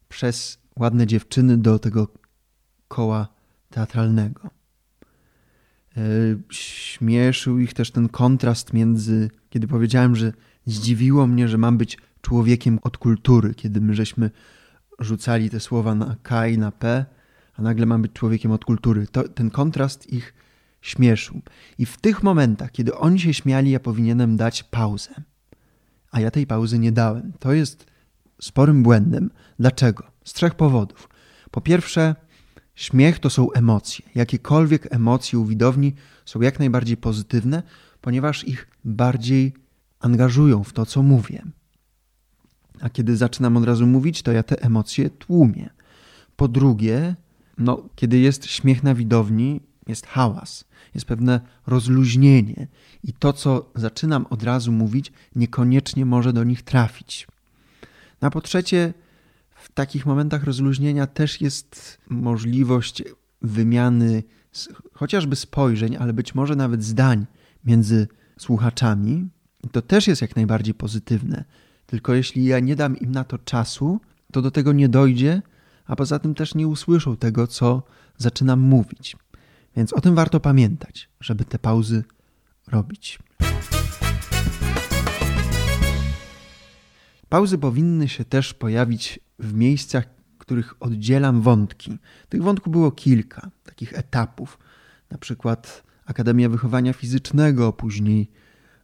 przez 0.09 0.59
ładne 0.77 1.07
dziewczyny 1.07 1.57
do 1.57 1.79
tego 1.79 2.09
koła 2.88 3.29
teatralnego. 3.71 4.50
Y, 5.97 6.38
śmieszył 6.50 7.59
ich 7.59 7.75
też 7.75 7.91
ten 7.91 8.09
kontrast 8.09 8.73
między, 8.73 9.31
kiedy 9.50 9.67
powiedziałem, 9.67 10.17
że 10.17 10.33
zdziwiło 10.67 11.27
mnie, 11.27 11.49
że 11.49 11.59
mam 11.59 11.79
być 11.79 11.99
człowiekiem 12.28 12.78
od 12.82 12.99
kultury, 12.99 13.54
kiedy 13.54 13.80
my 13.80 13.94
żeśmy 13.94 14.30
rzucali 14.99 15.50
te 15.50 15.61
słowa 15.61 15.94
na 15.94 16.16
K 16.23 16.47
i 16.47 16.58
na 16.58 16.73
P, 16.73 17.06
a 17.54 17.62
nagle 17.62 17.87
mam 17.87 18.02
być 18.02 18.12
człowiekiem 18.12 18.50
od 18.52 18.64
kultury. 18.64 19.06
To, 19.06 19.28
ten 19.28 19.50
kontrast 19.50 20.12
ich 20.12 20.35
śmieszył. 20.80 21.40
I 21.78 21.87
w 21.87 21.97
tych 21.97 22.23
momentach, 22.23 22.73
kiedy 22.73 22.94
oni 22.94 23.20
się 23.20 23.35
śmiali, 23.35 23.70
ja 23.70 23.80
powinienem 23.80 24.37
dać 24.37 24.62
pauzę. 24.62 25.11
A 26.11 26.20
ja 26.20 26.30
tej 26.30 26.47
pauzy 26.47 26.78
nie 26.78 26.92
dałem. 26.92 27.32
To 27.38 27.52
jest 27.52 27.87
sporym 28.40 28.82
błędem. 28.82 29.30
Dlaczego? 29.58 30.04
Z 30.25 30.32
trzech 30.32 30.54
powodów. 30.54 31.08
Po 31.50 31.61
pierwsze, 31.61 32.14
śmiech 32.75 33.18
to 33.18 33.30
są 33.30 33.52
emocje. 33.52 34.04
Jakiekolwiek 34.14 34.94
emocje 34.94 35.38
u 35.38 35.44
widowni 35.44 35.94
są 36.25 36.40
jak 36.40 36.58
najbardziej 36.58 36.97
pozytywne, 36.97 37.62
ponieważ 38.00 38.44
ich 38.44 38.68
bardziej 38.85 39.54
angażują 40.00 40.64
w 40.64 40.73
to, 40.73 40.87
co 40.87 41.02
mówię. 41.02 41.42
A 42.80 42.88
kiedy 42.88 43.16
zaczynam 43.16 43.56
od 43.56 43.64
razu 43.64 43.87
mówić, 43.87 44.23
to 44.23 44.32
ja 44.32 44.42
te 44.42 44.62
emocje 44.62 45.11
tłumię. 45.11 45.70
Po 46.37 46.49
drugie, 46.49 47.16
no, 47.58 47.82
kiedy 47.97 48.18
jest 48.18 48.47
śmiech 48.47 48.82
na 48.82 48.94
widowni, 48.94 49.61
jest 49.87 50.06
hałas, 50.06 50.64
jest 50.94 51.06
pewne 51.06 51.40
rozluźnienie 51.66 52.68
i 53.04 53.12
to, 53.12 53.32
co 53.32 53.70
zaczynam 53.75 54.26
od 54.30 54.42
razu 54.42 54.73
mówić, 54.73 55.12
niekoniecznie 55.37 56.06
może 56.06 56.32
do 56.32 56.44
nich 56.44 56.62
trafić. 56.62 57.26
Na 58.20 58.30
po 58.30 58.40
trzecie, 58.40 58.94
w 59.54 59.73
takich 59.73 60.06
momentach 60.06 60.44
rozluźnienia 60.44 61.06
też 61.06 61.40
jest 61.40 61.99
możliwość 62.08 63.02
wymiany 63.42 64.23
chociażby 64.92 65.37
spojrzeń, 65.37 65.97
ale 65.97 66.12
być 66.12 66.35
może 66.35 66.56
nawet 66.56 66.85
zdań 66.85 67.26
między 67.64 68.08
słuchaczami. 68.38 69.28
To 69.73 69.82
też 69.82 70.06
jest 70.06 70.23
jak 70.23 70.37
najbardziej 70.37 70.75
pozytywne. 70.75 71.44
Tylko 71.90 72.14
jeśli 72.14 72.45
ja 72.45 72.61
nie 72.61 72.76
dam 72.76 72.97
im 72.97 73.12
na 73.12 73.25
to 73.25 73.38
czasu, 73.38 74.00
to 74.33 74.42
do 74.42 74.50
tego 74.50 74.73
nie 74.73 74.88
dojdzie, 74.88 75.42
a 75.87 75.97
poza 75.97 76.18
tym 76.18 76.35
też 76.35 76.54
nie 76.54 76.68
usłyszą 76.68 77.16
tego, 77.16 77.47
co 77.47 77.83
zaczynam 78.16 78.61
mówić. 78.61 79.16
Więc 79.76 79.92
o 79.92 80.00
tym 80.00 80.14
warto 80.14 80.40
pamiętać, 80.40 81.09
żeby 81.21 81.45
te 81.45 81.59
pauzy 81.59 82.04
robić. 82.66 83.18
Pauzy 87.28 87.59
powinny 87.59 88.09
się 88.09 88.25
też 88.25 88.54
pojawić 88.54 89.21
w 89.38 89.54
miejscach, 89.54 90.04
których 90.38 90.75
oddzielam 90.80 91.42
wątki. 91.42 91.99
Tych 92.28 92.42
wątków 92.42 92.73
było 92.73 92.92
kilka, 92.92 93.50
takich 93.64 93.99
etapów. 93.99 94.59
Na 95.11 95.18
przykład 95.18 95.83
Akademia 96.07 96.49
Wychowania 96.49 96.92
Fizycznego, 96.92 97.73
później 97.73 98.30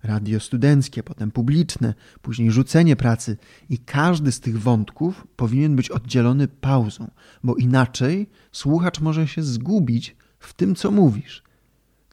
radio 0.04 0.40
studenckie, 0.40 1.02
potem 1.02 1.30
publiczne, 1.30 1.94
później 2.23 2.50
rzucenie 2.50 2.96
pracy. 2.96 3.37
I 3.70 3.78
każdy 3.78 4.32
z 4.32 4.40
tych 4.40 4.61
wątków 4.61 5.26
powinien 5.37 5.76
być 5.76 5.90
oddzielony 5.90 6.49
pauzą, 6.49 7.11
bo 7.44 7.54
inaczej 7.54 8.30
słuchacz 8.52 9.00
może 9.00 9.28
się 9.28 9.42
zgubić 9.42 10.16
w 10.38 10.52
tym, 10.52 10.75
co 10.75 10.90
mówisz. 10.90 11.42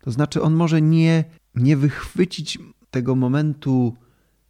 To 0.02 0.12
znaczy, 0.12 0.42
on 0.42 0.54
może 0.54 0.82
nie, 0.82 1.24
nie 1.56 1.78
wychwycić 1.78 2.60
tego 2.92 3.16
momentu 3.16 3.96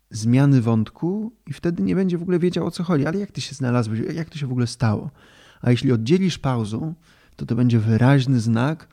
zmiany 0.10 0.62
wątku 0.62 1.34
i 1.48 1.54
wtedy 1.54 1.84
nie 1.84 1.96
będzie 1.96 2.18
w 2.18 2.22
ogóle 2.22 2.40
wiedział 2.40 2.66
o 2.66 2.72
co 2.72 2.84
chodzi. 2.84 3.06
Ale 3.06 3.20
jak 3.20 3.32
ty 3.32 3.42
się 3.42 3.56
znalazłeś, 3.56 4.00
jak 4.14 4.30
to 4.30 4.38
się 4.38 4.48
w 4.48 4.52
ogóle 4.52 4.68
stało? 4.68 5.12
A 5.62 5.72
jeśli 5.72 5.92
oddzielisz 5.92 6.38
pauzą, 6.38 6.94
to 7.36 7.46
to 7.46 7.56
będzie 7.56 7.80
wyraźny 7.80 8.40
znak, 8.40 8.88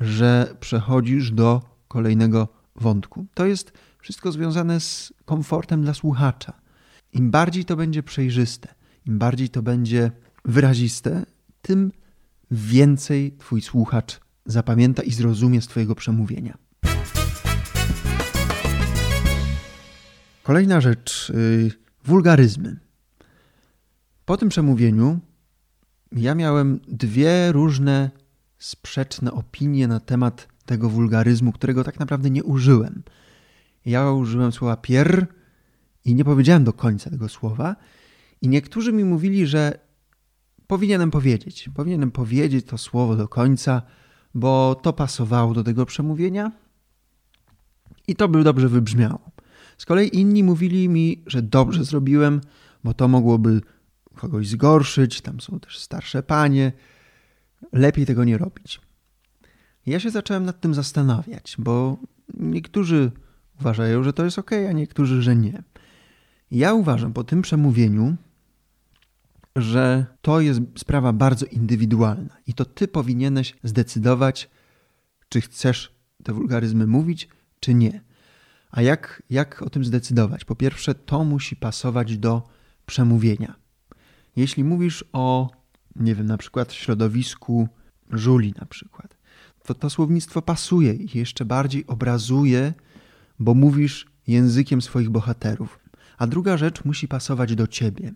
że 0.00 0.56
przechodzisz 0.60 1.30
do 1.30 1.62
kolejnego 1.88 2.55
wątku. 2.82 3.26
To 3.34 3.46
jest 3.46 3.72
wszystko 3.98 4.32
związane 4.32 4.80
z 4.80 5.12
komfortem 5.24 5.82
dla 5.82 5.94
słuchacza. 5.94 6.52
Im 7.12 7.30
bardziej 7.30 7.64
to 7.64 7.76
będzie 7.76 8.02
przejrzyste, 8.02 8.74
im 9.06 9.18
bardziej 9.18 9.48
to 9.48 9.62
będzie 9.62 10.10
wyraziste, 10.44 11.26
tym 11.62 11.92
więcej 12.50 13.36
Twój 13.38 13.62
słuchacz 13.62 14.20
zapamięta 14.46 15.02
i 15.02 15.12
zrozumie 15.12 15.62
z 15.62 15.66
Twojego 15.66 15.94
przemówienia. 15.94 16.58
Kolejna 20.42 20.80
rzecz 20.80 21.32
yy, 21.34 21.70
wulgaryzmy. 22.04 22.76
Po 24.24 24.36
tym 24.36 24.48
przemówieniu 24.48 25.18
ja 26.12 26.34
miałem 26.34 26.80
dwie 26.88 27.52
różne 27.52 28.10
sprzeczne 28.58 29.32
opinie 29.32 29.88
na 29.88 30.00
temat 30.00 30.48
tego 30.66 30.90
wulgaryzmu, 30.90 31.52
którego 31.52 31.84
tak 31.84 32.00
naprawdę 32.00 32.30
nie 32.30 32.44
użyłem. 32.44 33.02
Ja 33.86 34.10
użyłem 34.10 34.52
słowa 34.52 34.76
pier 34.76 35.26
i 36.04 36.14
nie 36.14 36.24
powiedziałem 36.24 36.64
do 36.64 36.72
końca 36.72 37.10
tego 37.10 37.28
słowa. 37.28 37.76
I 38.42 38.48
niektórzy 38.48 38.92
mi 38.92 39.04
mówili, 39.04 39.46
że 39.46 39.78
powinienem 40.66 41.10
powiedzieć. 41.10 41.70
Powinienem 41.74 42.10
powiedzieć 42.10 42.66
to 42.66 42.78
słowo 42.78 43.16
do 43.16 43.28
końca, 43.28 43.82
bo 44.34 44.74
to 44.82 44.92
pasowało 44.92 45.54
do 45.54 45.64
tego 45.64 45.86
przemówienia 45.86 46.52
i 48.08 48.16
to 48.16 48.28
by 48.28 48.44
dobrze 48.44 48.68
wybrzmiało. 48.68 49.30
Z 49.78 49.84
kolei 49.86 50.18
inni 50.18 50.42
mówili 50.42 50.88
mi, 50.88 51.22
że 51.26 51.42
dobrze 51.42 51.84
zrobiłem, 51.84 52.40
bo 52.84 52.94
to 52.94 53.08
mogłoby 53.08 53.60
kogoś 54.14 54.48
zgorszyć, 54.48 55.20
tam 55.20 55.40
są 55.40 55.60
też 55.60 55.78
starsze 55.78 56.22
panie, 56.22 56.72
lepiej 57.72 58.06
tego 58.06 58.24
nie 58.24 58.38
robić. 58.38 58.80
Ja 59.86 60.00
się 60.00 60.10
zacząłem 60.10 60.44
nad 60.44 60.60
tym 60.60 60.74
zastanawiać, 60.74 61.56
bo 61.58 61.98
niektórzy 62.34 63.12
uważają, 63.60 64.02
że 64.02 64.12
to 64.12 64.24
jest 64.24 64.38
ok, 64.38 64.50
a 64.68 64.72
niektórzy, 64.72 65.22
że 65.22 65.36
nie. 65.36 65.62
Ja 66.50 66.74
uważam 66.74 67.12
po 67.12 67.24
tym 67.24 67.42
przemówieniu, 67.42 68.16
że 69.56 70.06
to 70.22 70.40
jest 70.40 70.60
sprawa 70.78 71.12
bardzo 71.12 71.46
indywidualna 71.46 72.36
i 72.46 72.54
to 72.54 72.64
ty 72.64 72.88
powinieneś 72.88 73.54
zdecydować, 73.64 74.50
czy 75.28 75.40
chcesz 75.40 75.94
te 76.22 76.32
wulgaryzmy 76.32 76.86
mówić, 76.86 77.28
czy 77.60 77.74
nie. 77.74 78.00
A 78.70 78.82
jak, 78.82 79.22
jak 79.30 79.62
o 79.62 79.70
tym 79.70 79.84
zdecydować? 79.84 80.44
Po 80.44 80.54
pierwsze, 80.54 80.94
to 80.94 81.24
musi 81.24 81.56
pasować 81.56 82.18
do 82.18 82.48
przemówienia. 82.86 83.54
Jeśli 84.36 84.64
mówisz 84.64 85.04
o, 85.12 85.50
nie 85.96 86.14
wiem, 86.14 86.26
na 86.26 86.36
przykład 86.36 86.72
środowisku 86.72 87.68
żuli 88.10 88.54
na 88.60 88.66
przykład, 88.66 89.15
to 89.66 89.74
to 89.74 89.90
słownictwo 89.90 90.42
pasuje 90.42 90.92
i 90.94 91.18
jeszcze 91.18 91.44
bardziej 91.44 91.86
obrazuje, 91.86 92.74
bo 93.38 93.54
mówisz 93.54 94.06
językiem 94.26 94.82
swoich 94.82 95.10
bohaterów. 95.10 95.78
A 96.18 96.26
druga 96.26 96.56
rzecz 96.56 96.84
musi 96.84 97.08
pasować 97.08 97.54
do 97.54 97.66
ciebie. 97.66 98.12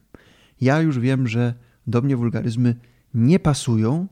Ja 0.61 0.81
już 0.81 0.99
wiem, 0.99 1.29
że 1.29 1.55
do 1.87 2.03
mnie 2.03 2.17
wulgaryzmy 2.17 2.75
nie 3.15 3.39
pasują. 3.39 4.07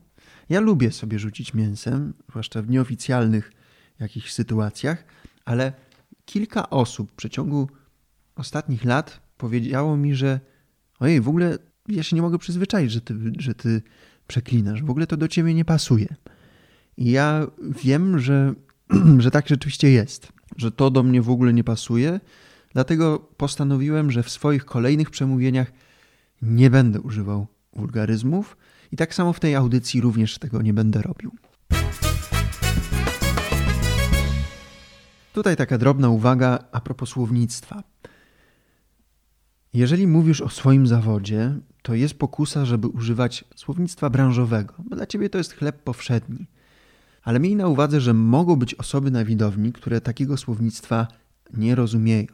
Ja 0.49 0.59
lubię 0.59 0.91
sobie 0.91 1.19
rzucić 1.19 1.53
mięsem, 1.53 2.13
zwłaszcza 2.29 2.61
w 2.61 2.69
nieoficjalnych 2.69 3.51
jakichś 3.99 4.31
sytuacjach, 4.31 5.03
ale 5.45 5.73
kilka 6.25 6.69
osób 6.69 7.11
w 7.11 7.15
przeciągu 7.15 7.69
ostatnich 8.35 8.85
lat 8.85 9.21
powiedziało 9.37 9.97
mi, 9.97 10.15
że 10.15 10.39
ojej, 10.99 11.21
w 11.21 11.29
ogóle 11.29 11.57
ja 11.87 12.03
się 12.03 12.15
nie 12.15 12.21
mogę 12.21 12.37
przyzwyczaić, 12.37 12.91
że 12.91 13.01
ty, 13.01 13.15
że 13.37 13.55
ty 13.55 13.81
przeklinasz. 14.27 14.83
W 14.83 14.89
ogóle 14.89 15.07
to 15.07 15.17
do 15.17 15.27
ciebie 15.27 15.53
nie 15.53 15.65
pasuje. 15.65 16.15
Ja 16.99 17.47
wiem, 17.83 18.19
że, 18.19 18.53
że 19.23 19.31
tak 19.31 19.47
rzeczywiście 19.47 19.91
jest, 19.91 20.31
że 20.57 20.71
to 20.71 20.91
do 20.91 21.03
mnie 21.03 21.21
w 21.21 21.29
ogóle 21.29 21.53
nie 21.53 21.63
pasuje. 21.63 22.19
Dlatego 22.73 23.19
postanowiłem, 23.37 24.11
że 24.11 24.23
w 24.23 24.29
swoich 24.29 24.65
kolejnych 24.65 25.09
przemówieniach 25.09 25.71
nie 26.41 26.69
będę 26.69 27.01
używał 27.01 27.47
wulgaryzmów 27.73 28.57
i 28.91 28.97
tak 28.97 29.15
samo 29.15 29.33
w 29.33 29.39
tej 29.39 29.55
audycji 29.55 30.01
również 30.01 30.37
tego 30.37 30.61
nie 30.61 30.73
będę 30.73 31.01
robił. 31.01 31.31
Tutaj 35.33 35.55
taka 35.55 35.77
drobna 35.77 36.09
uwaga 36.09 36.59
a 36.71 36.81
propos 36.81 37.09
słownictwa. 37.09 37.83
Jeżeli 39.73 40.07
mówisz 40.07 40.41
o 40.41 40.49
swoim 40.49 40.87
zawodzie, 40.87 41.55
to 41.81 41.93
jest 41.93 42.13
pokusa, 42.13 42.65
żeby 42.65 42.87
używać 42.87 43.45
słownictwa 43.55 44.09
branżowego, 44.09 44.73
bo 44.77 44.95
dla 44.95 45.05
ciebie 45.05 45.29
to 45.29 45.37
jest 45.37 45.53
chleb 45.53 45.83
powszedni. 45.83 46.47
Ale 47.29 47.39
miej 47.39 47.55
na 47.55 47.67
uwadze, 47.67 48.01
że 48.01 48.13
mogą 48.13 48.55
być 48.55 48.75
osoby 48.75 49.11
na 49.11 49.25
widowni, 49.25 49.73
które 49.73 50.01
takiego 50.01 50.37
słownictwa 50.37 51.07
nie 51.53 51.75
rozumieją. 51.75 52.27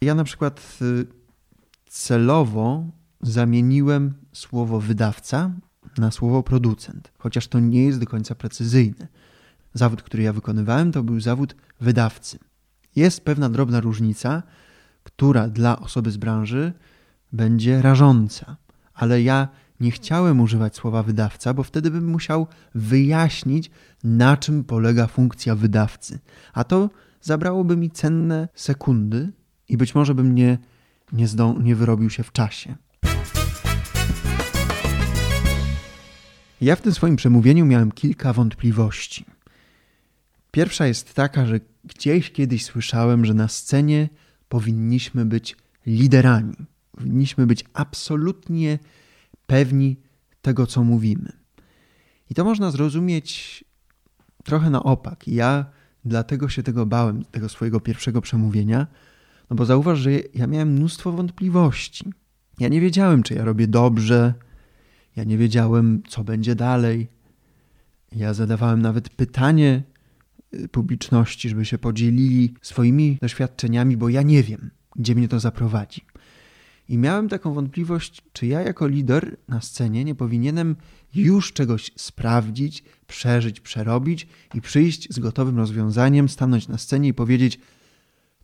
Ja 0.00 0.14
na 0.14 0.24
przykład 0.24 0.78
y, 0.82 1.06
celowo 1.86 2.84
zamieniłem 3.20 4.14
słowo 4.32 4.80
wydawca 4.80 5.50
na 5.98 6.10
słowo 6.10 6.42
producent, 6.42 7.12
chociaż 7.18 7.48
to 7.48 7.60
nie 7.60 7.84
jest 7.84 8.00
do 8.00 8.06
końca 8.06 8.34
precyzyjne. 8.34 9.08
Zawód, 9.74 10.02
który 10.02 10.22
ja 10.22 10.32
wykonywałem, 10.32 10.92
to 10.92 11.02
był 11.02 11.20
zawód 11.20 11.56
wydawcy. 11.80 12.38
Jest 12.96 13.24
pewna 13.24 13.48
drobna 13.48 13.80
różnica, 13.80 14.42
która 15.02 15.48
dla 15.48 15.78
osoby 15.78 16.10
z 16.10 16.16
branży 16.16 16.72
będzie 17.32 17.82
rażąca, 17.82 18.56
ale 18.94 19.22
ja 19.22 19.48
nie 19.82 19.90
chciałem 19.90 20.40
używać 20.40 20.76
słowa 20.76 21.02
wydawca, 21.02 21.54
bo 21.54 21.62
wtedy 21.62 21.90
bym 21.90 22.10
musiał 22.10 22.46
wyjaśnić, 22.74 23.70
na 24.04 24.36
czym 24.36 24.64
polega 24.64 25.06
funkcja 25.06 25.54
wydawcy. 25.54 26.18
A 26.52 26.64
to 26.64 26.90
zabrałoby 27.20 27.76
mi 27.76 27.90
cenne 27.90 28.48
sekundy 28.54 29.32
i 29.68 29.76
być 29.76 29.94
może 29.94 30.14
bym 30.14 30.34
nie, 30.34 30.58
nie, 31.12 31.28
zdą, 31.28 31.60
nie 31.60 31.76
wyrobił 31.76 32.10
się 32.10 32.22
w 32.22 32.32
czasie. 32.32 32.76
Ja 36.60 36.76
w 36.76 36.80
tym 36.80 36.92
swoim 36.92 37.16
przemówieniu 37.16 37.66
miałem 37.66 37.92
kilka 37.92 38.32
wątpliwości. 38.32 39.24
Pierwsza 40.50 40.86
jest 40.86 41.14
taka, 41.14 41.46
że 41.46 41.60
gdzieś 41.84 42.32
kiedyś 42.32 42.64
słyszałem, 42.64 43.24
że 43.24 43.34
na 43.34 43.48
scenie 43.48 44.08
powinniśmy 44.48 45.24
być 45.24 45.56
liderami. 45.86 46.56
Powinniśmy 46.92 47.46
być 47.46 47.64
absolutnie 47.74 48.78
pewni 49.52 49.96
tego, 50.42 50.66
co 50.66 50.84
mówimy. 50.84 51.32
I 52.30 52.34
to 52.34 52.44
można 52.44 52.70
zrozumieć 52.70 53.64
trochę 54.44 54.70
na 54.70 54.82
opak. 54.82 55.28
Ja 55.28 55.66
dlatego 56.04 56.48
się 56.48 56.62
tego 56.62 56.86
bałem, 56.86 57.24
tego 57.24 57.48
swojego 57.48 57.80
pierwszego 57.80 58.20
przemówienia, 58.20 58.86
no 59.50 59.56
bo 59.56 59.64
zauważ, 59.64 59.98
że 59.98 60.10
ja 60.34 60.46
miałem 60.46 60.72
mnóstwo 60.72 61.12
wątpliwości. 61.12 62.12
Ja 62.58 62.68
nie 62.68 62.80
wiedziałem, 62.80 63.22
czy 63.22 63.34
ja 63.34 63.44
robię 63.44 63.66
dobrze, 63.66 64.34
ja 65.16 65.24
nie 65.24 65.38
wiedziałem, 65.38 66.02
co 66.08 66.24
będzie 66.24 66.54
dalej. 66.54 67.08
Ja 68.12 68.34
zadawałem 68.34 68.82
nawet 68.82 69.08
pytanie 69.08 69.82
y, 70.54 70.68
publiczności, 70.68 71.48
żeby 71.48 71.64
się 71.64 71.78
podzielili 71.78 72.54
swoimi 72.62 73.18
doświadczeniami, 73.20 73.96
bo 73.96 74.08
ja 74.08 74.22
nie 74.22 74.42
wiem, 74.42 74.70
gdzie 74.96 75.14
mnie 75.14 75.28
to 75.28 75.40
zaprowadzi. 75.40 76.11
I 76.88 76.98
miałem 76.98 77.28
taką 77.28 77.54
wątpliwość, 77.54 78.22
czy 78.32 78.46
ja 78.46 78.60
jako 78.60 78.86
lider 78.86 79.36
na 79.48 79.60
scenie 79.60 80.04
nie 80.04 80.14
powinienem 80.14 80.76
już 81.14 81.52
czegoś 81.52 81.92
sprawdzić, 81.96 82.84
przeżyć, 83.06 83.60
przerobić 83.60 84.28
i 84.54 84.60
przyjść 84.60 85.14
z 85.14 85.18
gotowym 85.18 85.56
rozwiązaniem, 85.56 86.28
stanąć 86.28 86.68
na 86.68 86.78
scenie 86.78 87.08
i 87.08 87.14
powiedzieć: 87.14 87.60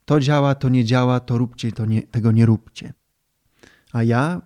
To 0.05 0.21
działa, 0.21 0.55
to 0.55 0.69
nie 0.69 0.85
działa, 0.85 1.21
to 1.21 1.39
róbcie, 1.39 1.73
to 1.73 1.87
nie, 1.87 2.03
tego 2.03 2.33
nie 2.33 2.47
róbcie. 2.47 2.93
A 3.93 4.03
ja 4.03 4.43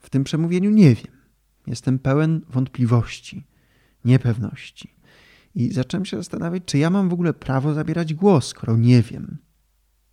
w 0.00 0.10
tym 0.10 0.24
przemówieniu 0.24 0.70
nie 0.70 0.94
wiem. 0.94 1.20
Jestem 1.66 1.98
pełen 1.98 2.40
wątpliwości, 2.48 3.46
niepewności. 4.04 4.94
I 5.54 5.72
zacząłem 5.72 6.04
się 6.04 6.16
zastanawiać, 6.16 6.62
czy 6.66 6.78
ja 6.78 6.90
mam 6.90 7.08
w 7.08 7.12
ogóle 7.12 7.34
prawo 7.34 7.74
zabierać 7.74 8.14
głos, 8.14 8.46
skoro 8.46 8.76
nie 8.76 9.02
wiem. 9.02 9.38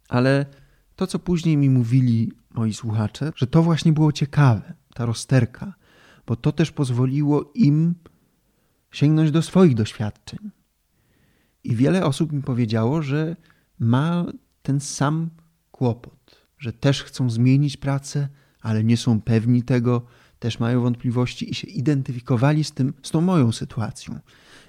Ale 0.09 0.45
to, 0.95 1.07
co 1.07 1.19
później 1.19 1.57
mi 1.57 1.69
mówili 1.69 2.31
moi 2.57 2.73
słuchacze, 2.73 3.31
że 3.35 3.47
to 3.47 3.63
właśnie 3.63 3.93
było 3.93 4.11
ciekawe, 4.11 4.73
ta 4.93 5.05
rozterka, 5.05 5.73
bo 6.27 6.35
to 6.35 6.51
też 6.51 6.71
pozwoliło 6.71 7.51
im 7.55 7.95
sięgnąć 8.91 9.31
do 9.31 9.41
swoich 9.41 9.75
doświadczeń. 9.75 10.39
I 11.63 11.75
wiele 11.75 12.05
osób 12.05 12.31
mi 12.31 12.43
powiedziało, 12.43 13.01
że 13.01 13.35
ma 13.79 14.25
ten 14.61 14.79
sam 14.79 15.29
kłopot, 15.71 16.47
że 16.57 16.73
też 16.73 17.03
chcą 17.03 17.29
zmienić 17.29 17.77
pracę, 17.77 18.29
ale 18.61 18.83
nie 18.83 18.97
są 18.97 19.21
pewni 19.21 19.63
tego, 19.63 20.05
też 20.39 20.59
mają 20.59 20.81
wątpliwości 20.81 21.51
i 21.51 21.55
się 21.55 21.67
identyfikowali 21.67 22.63
z, 22.63 22.71
tym, 22.71 22.93
z 23.03 23.11
tą 23.11 23.21
moją 23.21 23.51
sytuacją. 23.51 24.19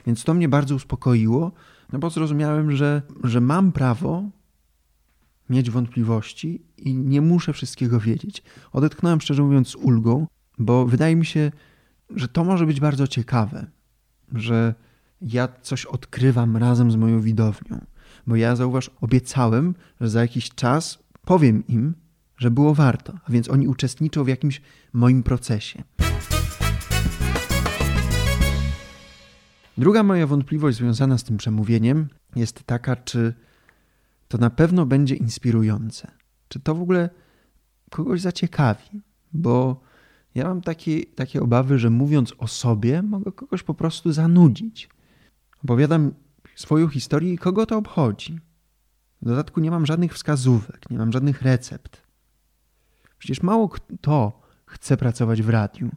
Więc 0.06 0.24
to 0.24 0.34
mnie 0.34 0.48
bardzo 0.48 0.74
uspokoiło, 0.74 1.52
no 1.92 1.98
bo 1.98 2.10
zrozumiałem, 2.10 2.76
że, 2.76 3.02
że 3.24 3.40
mam 3.40 3.72
prawo 3.72 4.30
mieć 5.50 5.70
wątpliwości 5.70 6.62
i 6.76 6.94
nie 6.94 7.20
muszę 7.20 7.52
wszystkiego 7.52 8.00
wiedzieć. 8.00 8.42
Odetchnąłem 8.72 9.20
szczerze 9.20 9.42
mówiąc 9.42 9.68
z 9.68 9.74
ulgą, 9.74 10.26
bo 10.58 10.86
wydaje 10.86 11.16
mi 11.16 11.26
się, 11.26 11.52
że 12.10 12.28
to 12.28 12.44
może 12.44 12.66
być 12.66 12.80
bardzo 12.80 13.06
ciekawe, 13.06 13.66
że 14.34 14.74
ja 15.20 15.48
coś 15.62 15.86
odkrywam 15.86 16.56
razem 16.56 16.90
z 16.90 16.96
moją 16.96 17.20
widownią. 17.20 17.84
Bo 18.26 18.36
ja 18.36 18.56
zauważ, 18.56 18.90
obiecałem, 19.00 19.74
że 20.00 20.08
za 20.08 20.20
jakiś 20.20 20.50
czas 20.50 20.98
powiem 21.24 21.66
im, 21.66 21.94
że 22.36 22.50
było 22.50 22.74
warto, 22.74 23.18
a 23.24 23.32
więc 23.32 23.50
oni 23.50 23.68
uczestniczą 23.68 24.24
w 24.24 24.28
jakimś 24.28 24.60
moim 24.92 25.22
procesie. 25.22 25.82
Druga 29.78 30.02
moja 30.02 30.26
wątpliwość 30.26 30.78
związana 30.78 31.18
z 31.18 31.24
tym 31.24 31.36
przemówieniem 31.36 32.08
jest 32.36 32.64
taka, 32.64 32.96
czy 32.96 33.34
to 34.28 34.38
na 34.38 34.50
pewno 34.50 34.86
będzie 34.86 35.14
inspirujące. 35.14 36.10
Czy 36.48 36.60
to 36.60 36.74
w 36.74 36.82
ogóle 36.82 37.10
kogoś 37.90 38.20
zaciekawi? 38.20 39.02
Bo 39.32 39.80
ja 40.34 40.44
mam 40.44 40.60
takie, 40.60 41.06
takie 41.06 41.42
obawy, 41.42 41.78
że 41.78 41.90
mówiąc 41.90 42.34
o 42.38 42.46
sobie, 42.46 43.02
mogę 43.02 43.32
kogoś 43.32 43.62
po 43.62 43.74
prostu 43.74 44.12
zanudzić. 44.12 44.88
Opowiadam 45.64 46.14
swoją 46.54 46.88
historię 46.88 47.32
i 47.32 47.38
kogo 47.38 47.66
to 47.66 47.78
obchodzi. 47.78 48.40
W 49.22 49.24
dodatku 49.24 49.60
nie 49.60 49.70
mam 49.70 49.86
żadnych 49.86 50.14
wskazówek, 50.14 50.90
nie 50.90 50.98
mam 50.98 51.12
żadnych 51.12 51.42
recept. 51.42 52.02
Przecież 53.18 53.42
mało 53.42 53.68
kto 53.68 54.42
chce 54.66 54.96
pracować 54.96 55.42
w 55.42 55.48
radiu. 55.48 55.90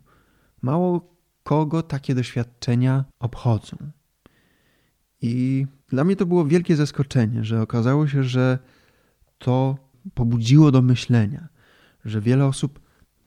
Mało 0.62 1.16
kogo 1.44 1.84
takie 1.84 2.16
doświadczenia 2.16 3.06
obchodzą. 3.20 3.78
I 5.22 5.66
dla 5.92 6.04
mnie 6.04 6.16
to 6.16 6.26
było 6.26 6.46
wielkie 6.46 6.76
zaskoczenie, 6.76 7.44
że 7.44 7.62
okazało 7.62 8.08
się, 8.08 8.24
że 8.24 8.60
to 9.38 9.78
pobudziło 10.14 10.72
do 10.72 10.82
myślenia, 10.82 11.48
że 12.06 12.22
wiele 12.22 12.46
osób 12.46 12.80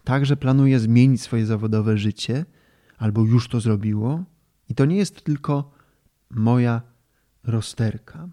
także 0.04 0.36
planuje 0.36 0.78
zmienić 0.78 1.22
swoje 1.22 1.46
zawodowe 1.46 1.98
życie, 1.98 2.44
albo 2.98 3.22
już 3.22 3.48
to 3.48 3.60
zrobiło. 3.60 4.24
I 4.68 4.74
to 4.74 4.84
nie 4.84 4.96
jest 4.96 5.24
tylko 5.24 5.72
moja 6.30 6.82
rozterka. 7.44 8.28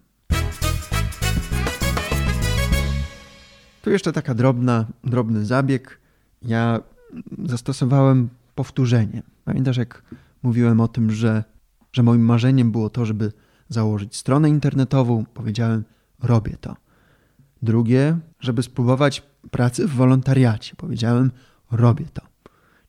Tu 3.82 3.90
jeszcze 3.90 4.12
taka 4.12 4.34
drobna, 4.34 4.86
drobny 5.04 5.44
zabieg. 5.44 6.00
Ja 6.42 6.80
zastosowałem 7.44 8.28
powtórzenie. 8.54 9.22
Pamiętasz, 9.44 9.76
jak 9.76 10.02
mówiłem 10.42 10.80
o 10.80 10.88
tym, 10.88 11.10
że, 11.10 11.44
że 11.92 12.02
moim 12.02 12.24
marzeniem 12.24 12.72
było 12.72 12.90
to, 12.90 13.06
żeby 13.06 13.32
założyć 13.72 14.16
stronę 14.16 14.48
internetową? 14.48 15.24
Powiedziałem, 15.34 15.84
robię 16.22 16.56
to. 16.60 16.76
Drugie, 17.62 18.18
żeby 18.40 18.62
spróbować 18.62 19.22
pracy 19.50 19.86
w 19.86 19.90
wolontariacie. 19.90 20.76
Powiedziałem, 20.76 21.30
robię 21.70 22.04
to. 22.12 22.22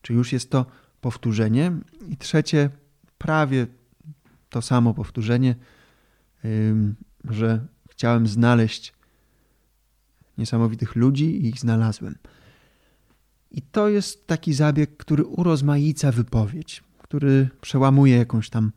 Czy 0.02 0.12
już 0.12 0.32
jest 0.32 0.50
to 0.50 0.66
powtórzenie? 1.00 1.72
I 2.08 2.16
trzecie, 2.16 2.70
prawie 3.18 3.66
to 4.50 4.62
samo 4.62 4.94
powtórzenie, 4.94 5.54
że 7.24 7.66
chciałem 7.90 8.26
znaleźć 8.26 8.94
niesamowitych 10.38 10.96
ludzi 10.96 11.24
i 11.24 11.48
ich 11.48 11.58
znalazłem. 11.58 12.14
I 13.50 13.62
to 13.62 13.88
jest 13.88 14.26
taki 14.26 14.54
zabieg, 14.54 14.96
który 14.96 15.24
urozmaica 15.24 16.12
wypowiedź, 16.12 16.82
który 16.98 17.48
przełamuje 17.60 18.16
jakąś 18.16 18.50
tam 18.50 18.72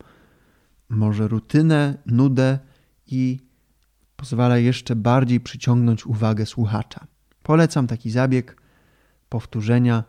może 0.89 1.27
rutynę, 1.27 1.97
nudę 2.05 2.59
i 3.07 3.39
pozwala 4.15 4.57
jeszcze 4.57 4.95
bardziej 4.95 5.39
przyciągnąć 5.39 6.05
uwagę 6.05 6.45
słuchacza. 6.45 7.07
Polecam 7.43 7.87
taki 7.87 8.11
zabieg. 8.11 8.61
Powtórzenia 9.29 10.03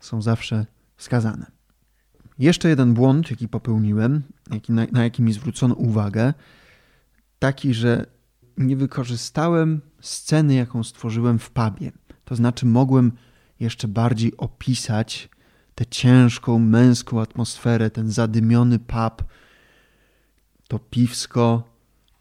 są 0.00 0.22
zawsze 0.22 0.66
wskazane. 0.96 1.46
Jeszcze 2.38 2.68
jeden 2.68 2.94
błąd, 2.94 3.30
jaki 3.30 3.48
popełniłem, 3.48 4.22
jaki, 4.50 4.72
na, 4.72 4.86
na 4.92 5.04
jaki 5.04 5.22
mi 5.22 5.32
zwrócono 5.32 5.74
uwagę, 5.74 6.34
taki, 7.38 7.74
że 7.74 8.06
nie 8.58 8.76
wykorzystałem 8.76 9.80
sceny, 10.00 10.54
jaką 10.54 10.84
stworzyłem 10.84 11.38
w 11.38 11.50
pubie. 11.50 11.92
To 12.24 12.36
znaczy, 12.36 12.66
mogłem 12.66 13.12
jeszcze 13.60 13.88
bardziej 13.88 14.36
opisać 14.36 15.28
tę 15.74 15.86
ciężką, 15.86 16.58
męską 16.58 17.20
atmosferę, 17.20 17.90
ten 17.90 18.10
zadymiony 18.10 18.78
pub, 18.78 19.24
to 20.68 20.78
piwsko, 20.78 21.62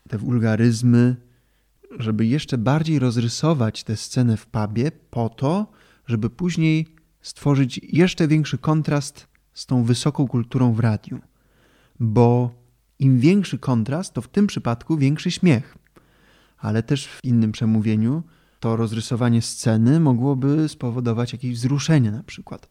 te 0.10 0.18
wulgaryzmy, 0.18 1.16
żeby 2.00 2.26
jeszcze 2.26 2.58
bardziej 2.58 3.00
rozrysować 3.00 3.84
tę 3.84 3.98
scenę 3.98 4.38
w 4.38 4.46
pubie, 4.46 4.92
po 5.10 5.30
to, 5.30 5.72
żeby 6.08 6.30
później 6.30 6.88
stworzyć 7.22 7.80
jeszcze 7.84 8.28
większy 8.28 8.58
kontrast 8.58 9.28
z 9.54 9.66
tą 9.66 9.84
wysoką 9.84 10.28
kulturą 10.28 10.74
w 10.74 10.80
radiu. 10.80 11.20
Bo 12.00 12.56
im 13.00 13.20
większy 13.20 13.58
kontrast, 13.60 14.14
to 14.14 14.22
w 14.22 14.28
tym 14.28 14.48
przypadku 14.48 14.98
większy 14.98 15.32
śmiech. 15.32 15.78
Ale 16.58 16.84
też 16.84 17.08
w 17.08 17.20
innym 17.24 17.52
przemówieniu 17.52 18.24
to 18.60 18.76
rozrysowanie 18.76 19.42
sceny 19.42 20.00
mogłoby 20.00 20.70
spowodować 20.70 21.34
jakieś 21.34 21.54
wzruszenie 21.56 22.12
na 22.12 22.24
przykład. 22.24 22.70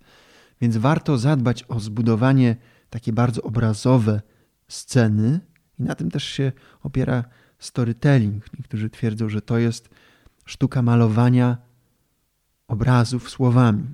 Więc 0.61 0.77
warto 0.77 1.19
zadbać 1.19 1.65
o 1.69 1.81
zbudowanie 1.81 2.57
takie 2.91 3.13
bardzo 3.13 3.43
obrazowe 3.43 4.23
sceny 4.69 5.41
i 5.83 5.85
na 5.85 5.95
tym 5.95 6.11
też 6.11 6.25
się 6.25 6.53
opiera 6.83 7.25
storytelling. 7.59 8.45
Niektórzy 8.59 8.91
twierdzą, 8.91 9.29
że 9.29 9.43
to 9.43 9.59
jest 9.59 9.89
sztuka 10.45 10.83
malowania 10.83 11.57
obrazów 12.69 13.31
słowami, 13.31 13.85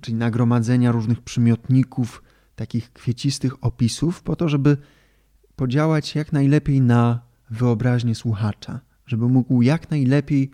czyli 0.00 0.16
nagromadzenia 0.16 0.92
różnych 0.92 1.22
przymiotników, 1.22 2.22
takich 2.56 2.92
kwiecistych 2.92 3.64
opisów, 3.64 4.22
po 4.22 4.36
to, 4.36 4.48
żeby 4.48 4.76
podziałać 5.56 6.14
jak 6.14 6.32
najlepiej 6.32 6.80
na 6.80 7.20
wyobraźnię 7.50 8.14
słuchacza, 8.14 8.80
żeby 9.06 9.28
mógł 9.28 9.62
jak 9.62 9.90
najlepiej 9.90 10.50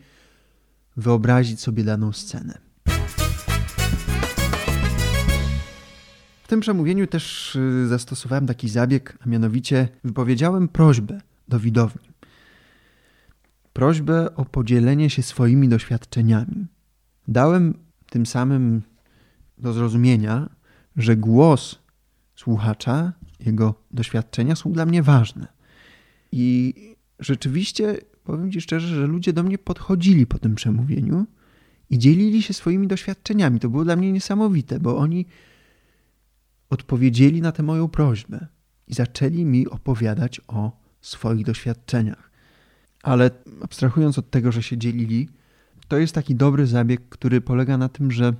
wyobrazić 0.97 1.61
sobie 1.61 1.85
daną 1.85 2.13
scenę. 2.13 2.72
Tym 6.53 6.61
przemówieniu 6.61 7.07
też 7.07 7.57
y, 7.57 7.89
zastosowałem 7.89 8.47
taki 8.47 8.69
zabieg, 8.69 9.19
a 9.21 9.29
mianowicie 9.29 9.89
wypowiedziałem 10.05 10.69
prośbę 10.69 11.21
do 11.49 11.61
widowni. 11.61 12.09
Prośbę 13.73 14.37
o 14.37 14.45
podzielenie 14.45 15.11
się 15.11 15.23
swoimi 15.23 15.69
doświadczeniami. 15.69 16.67
Dałem 17.29 17.75
tym 18.11 18.27
samym 18.27 18.83
do 19.59 19.73
zrozumienia, 19.73 20.49
że 20.97 21.17
głos 21.17 21.79
słuchacza, 22.35 23.13
jego 23.41 23.75
doświadczenia 23.91 24.57
są 24.57 24.73
dla 24.73 24.87
mnie 24.87 25.03
ważne. 25.03 25.47
I 26.33 26.75
rzeczywiście 27.19 27.99
powiem 28.25 28.53
Ci 28.53 28.61
szczerze, 28.61 28.95
że 28.95 29.07
ludzie 29.07 29.33
do 29.33 29.43
mnie 29.43 29.59
podchodzili 29.59 30.27
po 30.27 30.39
tym 30.39 30.55
przemówieniu 30.55 31.27
i 31.91 31.99
dzielili 31.99 32.43
się 32.43 32.55
swoimi 32.55 32.87
doświadczeniami. 32.87 33.61
To 33.61 33.69
było 33.69 33.85
dla 33.85 33.97
mnie 33.97 34.13
niesamowite, 34.13 34.81
bo 34.81 34.97
oni 34.97 35.27
odpowiedzieli 36.73 37.43
na 37.43 37.53
tę 37.53 37.63
moją 37.63 37.89
prośbę 37.89 38.47
i 38.89 38.95
zaczęli 38.95 39.45
mi 39.45 39.69
opowiadać 39.69 40.41
o 40.49 40.73
swoich 41.01 41.47
doświadczeniach. 41.47 42.31
Ale 43.03 43.31
abstrahując 43.63 44.19
od 44.19 44.31
tego, 44.31 44.53
że 44.53 44.63
się 44.63 44.79
dzielili, 44.79 45.29
to 45.89 45.99
jest 45.99 46.15
taki 46.15 46.35
dobry 46.35 46.67
zabieg, 46.67 47.09
który 47.09 47.41
polega 47.41 47.79
na 47.79 47.89
tym, 47.89 48.11
że 48.11 48.35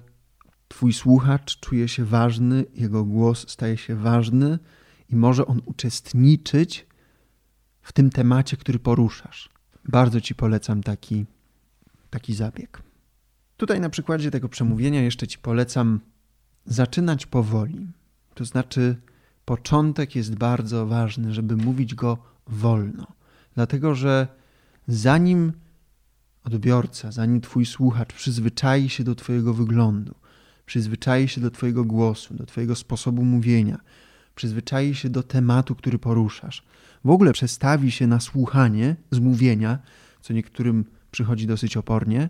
Twój 0.69 0.93
słuchacz 0.93 1.61
czuje 1.61 1.89
się 1.89 2.05
ważny, 2.05 2.65
jego 2.75 3.05
głos 3.05 3.49
staje 3.49 3.77
się 3.77 3.97
ważny 3.97 4.59
i 5.09 5.17
może 5.17 5.47
on 5.47 5.63
uczestniczyć 5.65 6.87
w 7.83 7.93
tym 7.93 8.11
temacie, 8.11 8.57
który 8.57 8.79
poruszasz. 8.79 9.51
Bardzo 9.85 10.21
Ci 10.21 10.35
polecam 10.35 10.83
taki, 10.83 11.27
taki 12.11 12.35
zabieg. 12.35 12.83
Tutaj 13.57 13.81
na 13.81 13.91
przykładzie 13.91 14.31
tego 14.31 14.49
przemówienia 14.49 15.03
jeszcze 15.03 15.27
Ci 15.27 15.39
polecam 15.39 16.01
zaczynać 16.67 17.27
powoli. 17.27 17.87
To 18.35 18.45
znaczy, 18.45 18.97
początek 19.45 20.17
jest 20.17 20.35
bardzo 20.35 20.87
ważny, 20.87 21.35
żeby 21.35 21.57
mówić 21.57 21.95
go 21.95 22.19
wolno. 22.47 23.07
Dlatego, 23.55 23.95
że 23.95 24.29
zanim 24.89 25.53
odbiorca, 26.45 27.13
zanim 27.13 27.41
Twój 27.41 27.67
słuchacz 27.67 28.13
przyzwyczai 28.13 28.89
się 28.89 29.05
do 29.05 29.15
Twojego 29.15 29.55
wyglądu, 29.55 30.15
przyzwyczai 30.67 31.29
się 31.29 31.41
do 31.41 31.51
Twojego 31.51 31.85
głosu, 31.85 32.35
do 32.35 32.47
Twojego 32.47 32.75
sposobu 32.75 33.25
mówienia, 33.25 33.79
przyzwyczai 34.35 34.95
się 34.95 35.11
do 35.11 35.23
tematu, 35.23 35.75
który 35.75 35.99
poruszasz, 35.99 36.63
w 37.05 37.11
ogóle 37.11 37.33
przestawi 37.33 37.91
się 37.91 38.07
na 38.07 38.21
słuchanie 38.21 38.97
z 39.11 39.19
mówienia, 39.19 39.79
co 40.21 40.33
niektórym 40.33 40.85
przychodzi 41.11 41.47
dosyć 41.47 41.77
opornie, 41.77 42.29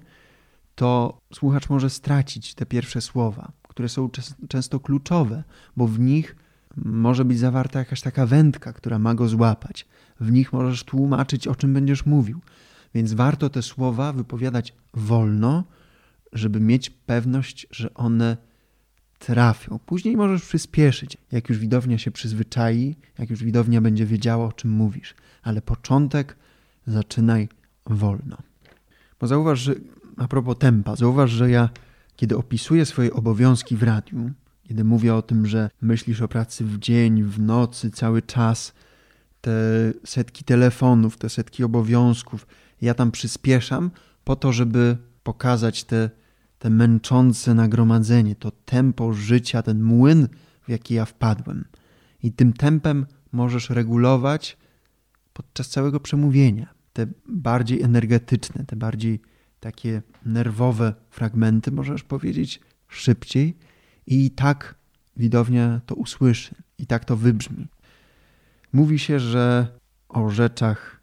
to 0.75 1.21
słuchacz 1.35 1.69
może 1.69 1.91
stracić 1.91 2.55
te 2.55 2.67
pierwsze 2.67 3.01
słowa, 3.01 3.53
które 3.73 3.89
są 3.89 4.11
często 4.49 4.81
kluczowe, 4.81 5.45
bo 5.77 5.87
w 5.87 6.01
nich 6.01 6.37
może 6.77 7.25
być 7.25 7.39
zawarta 7.39 7.79
jakaś 7.79 8.01
taka 8.01 8.27
wędka, 8.27 8.73
która 8.73 8.99
ma 8.99 9.15
go 9.15 9.29
złapać. 9.29 9.87
W 10.21 10.33
nich 10.33 10.53
możesz 10.53 10.85
tłumaczyć, 10.85 11.49
o 11.49 11.55
czym 11.55 11.75
będziesz 11.75 12.07
mówił. 12.07 12.41
Więc 12.95 13.13
warto 13.13 13.51
te 13.51 13.63
słowa 13.63 14.13
wypowiadać 14.13 14.75
wolno, 14.95 15.65
żeby 16.33 16.61
mieć 16.61 16.91
pewność, 16.91 17.67
że 17.71 17.95
one 17.95 18.37
trafią. 19.19 19.79
Później 19.87 20.17
możesz 20.17 20.43
przyspieszyć, 20.43 21.17
jak 21.33 21.49
już 21.49 21.59
widownia 21.59 21.99
się 21.99 22.11
przyzwyczai, 22.11 22.97
jak 23.19 23.31
już 23.31 23.45
widownia 23.45 23.81
będzie 23.81 24.07
wiedziała, 24.07 24.47
o 24.47 24.53
czym 24.53 24.71
mówisz. 24.71 25.15
Ale 25.43 25.63
początek 25.63 26.37
zaczynaj 26.87 27.49
wolno. 27.87 28.37
Bo 29.21 29.27
zauważ, 29.27 29.59
że 29.61 29.75
a 30.17 30.29
propos 30.29 30.59
tempa, 30.59 30.97
zauważ, 30.97 31.31
że 31.31 31.51
ja, 31.51 31.69
kiedy 32.17 32.37
opisuję 32.37 32.87
swoje 32.87 33.13
obowiązki 33.13 33.77
w 33.77 33.83
radiu, 33.83 34.31
kiedy 34.63 34.85
mówię 34.85 35.15
o 35.15 35.23
tym, 35.23 35.47
że 35.47 35.71
myślisz 35.81 36.21
o 36.21 36.29
pracy 36.29 36.65
w 36.65 36.79
dzień, 36.79 37.23
w 37.23 37.41
nocy, 37.41 37.91
cały 37.91 38.23
czas, 38.23 38.73
te 39.41 39.53
setki 40.05 40.45
telefonów, 40.45 41.17
te 41.17 41.29
setki 41.29 41.65
obowiązków, 41.65 42.47
ja 42.83 42.95
tam 42.95 43.11
przyspieszam 43.11 43.91
po 44.25 44.37
to, 44.37 44.53
żeby 44.53 44.97
pokazać 45.23 45.85
te 45.85 46.11
te 46.63 46.71
męczące 46.71 47.55
nagromadzenie, 47.55 48.37
to 48.37 48.51
tempo 48.51 49.13
życia, 49.13 49.63
ten 49.63 49.83
młyn, 49.83 50.29
w 50.63 50.69
jaki 50.71 50.95
ja 50.95 51.05
wpadłem. 51.05 51.65
I 52.23 52.33
tym 52.33 52.53
tempem 52.53 53.07
możesz 53.33 53.71
regulować 53.71 54.57
podczas 55.33 55.69
całego 55.69 56.01
przemówienia. 56.01 56.75
Te 56.93 57.07
bardziej 57.27 57.83
energetyczne, 57.83 58.65
te 58.65 58.77
bardziej 58.77 59.21
takie 59.63 60.03
nerwowe 60.25 60.95
fragmenty 61.11 61.73
możesz 61.73 62.03
powiedzieć 62.03 62.61
szybciej 62.89 63.57
i 64.07 64.31
tak 64.31 64.75
widownia 65.17 65.81
to 65.87 65.95
usłyszy, 65.95 66.55
i 66.79 66.87
tak 66.87 67.05
to 67.05 67.17
wybrzmi. 67.17 67.69
Mówi 68.73 68.99
się, 68.99 69.21
że 69.21 69.69
o 70.09 70.31
rzeczach 70.31 71.01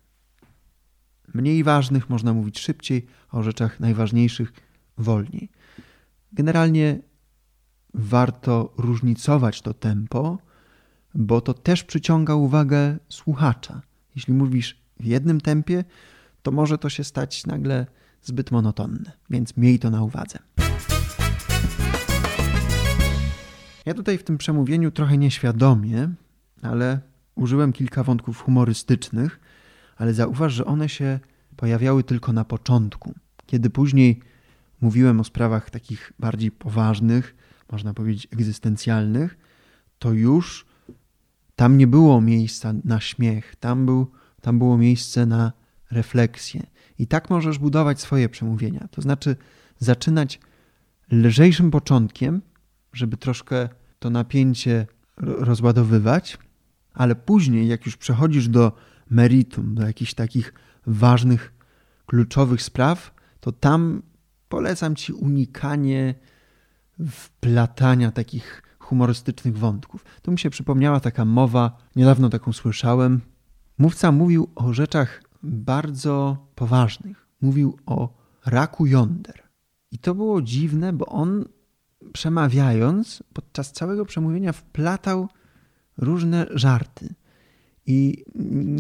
mniej 1.34 1.64
ważnych 1.64 2.10
można 2.10 2.34
mówić 2.34 2.60
szybciej, 2.60 3.06
a 3.30 3.38
o 3.38 3.44
rzeczach 3.44 3.80
najważniejszych 3.80 4.54
wolniej. 4.98 5.50
Generalnie 6.34 7.00
warto 7.94 8.74
różnicować 8.78 9.62
to 9.62 9.74
tempo, 9.74 10.38
bo 11.16 11.42
to 11.42 11.54
też 11.54 11.84
przyciąga 11.84 12.36
uwagę 12.36 12.98
słuchacza. 13.10 13.82
Jeśli 14.16 14.34
mówisz 14.34 14.82
w 15.00 15.06
jednym 15.06 15.42
tempie, 15.42 15.84
to 16.42 16.52
może 16.52 16.78
to 16.78 16.90
się 16.90 17.04
stać 17.04 17.46
nagle 17.46 17.86
zbyt 18.22 18.52
monotonne, 18.52 19.12
więc 19.30 19.58
miej 19.58 19.80
to 19.80 19.90
na 19.90 20.04
uwadze. 20.04 20.40
Ja 23.86 23.94
tutaj 23.94 24.18
w 24.18 24.24
tym 24.24 24.38
przemówieniu 24.38 24.92
trochę 24.92 25.18
nieświadomie, 25.18 26.10
ale 26.62 27.00
użyłem 27.36 27.74
kilka 27.74 28.04
wątków 28.04 28.42
humorystycznych, 28.42 29.40
ale 29.98 30.14
zauważ, 30.14 30.54
że 30.54 30.66
one 30.66 30.90
się 30.90 31.20
pojawiały 31.56 32.04
tylko 32.04 32.34
na 32.34 32.46
początku. 32.46 33.14
Kiedy 33.46 33.70
później 33.70 34.22
mówiłem 34.82 35.20
o 35.20 35.24
sprawach 35.24 35.70
takich 35.70 36.14
bardziej 36.20 36.52
poważnych, 36.52 37.36
można 37.72 37.94
powiedzieć 37.94 38.28
egzystencjalnych, 38.34 39.38
to 40.00 40.12
już 40.12 40.66
tam 41.56 41.78
nie 41.78 41.88
było 41.88 42.22
miejsca 42.22 42.74
na 42.84 43.00
śmiech, 43.00 43.56
tam, 43.56 43.86
był, 43.86 44.12
tam 44.42 44.60
było 44.60 44.78
miejsce 44.78 45.26
na 45.26 45.52
refleksję. 45.92 46.68
I 47.00 47.08
tak 47.08 47.30
możesz 47.30 47.58
budować 47.58 48.02
swoje 48.02 48.30
przemówienia. 48.30 48.88
To 48.92 49.02
znaczy 49.02 49.36
zaczynać 49.80 50.40
lżejszym 51.12 51.72
początkiem, 51.72 52.42
żeby 52.94 53.18
troszkę 53.18 53.70
to 54.00 54.10
napięcie 54.10 54.88
rozładowywać, 55.18 56.38
ale 56.94 57.16
później, 57.16 57.68
jak 57.68 57.86
już 57.86 57.98
przechodzisz 57.98 58.48
do 58.48 58.72
meritum, 59.10 59.76
do 59.76 59.88
jakichś 59.88 60.14
takich 60.14 60.54
ważnych, 60.86 61.54
kluczowych 62.06 62.62
spraw, 62.62 63.14
to 63.40 63.52
tam 63.52 64.02
polecam 64.50 64.96
ci 64.96 65.14
unikanie 65.14 66.16
wplatania 67.12 68.12
takich 68.12 68.64
humorystycznych 68.80 69.58
wątków. 69.58 70.06
Tu 70.22 70.32
mi 70.32 70.40
się 70.40 70.50
przypomniała 70.50 71.00
taka 71.00 71.26
mowa, 71.26 71.78
niedawno 71.96 72.30
taką 72.30 72.54
słyszałem. 72.54 73.22
Mówca 73.78 74.12
mówił 74.12 74.50
o 74.56 74.74
rzeczach 74.74 75.24
bardzo 75.44 76.48
poważnych. 76.56 77.28
Mówił 77.42 77.78
o 77.86 78.14
raku 78.46 78.86
jąder. 78.86 79.44
I 79.92 79.98
to 79.98 80.16
było 80.16 80.42
dziwne, 80.42 80.94
bo 80.94 81.06
on 81.06 81.46
przemawiając, 82.14 83.24
podczas 83.34 83.72
całego 83.72 84.06
przemówienia 84.06 84.54
wplatał 84.54 85.28
różne 85.98 86.46
żarty. 86.52 87.14
I 87.86 88.24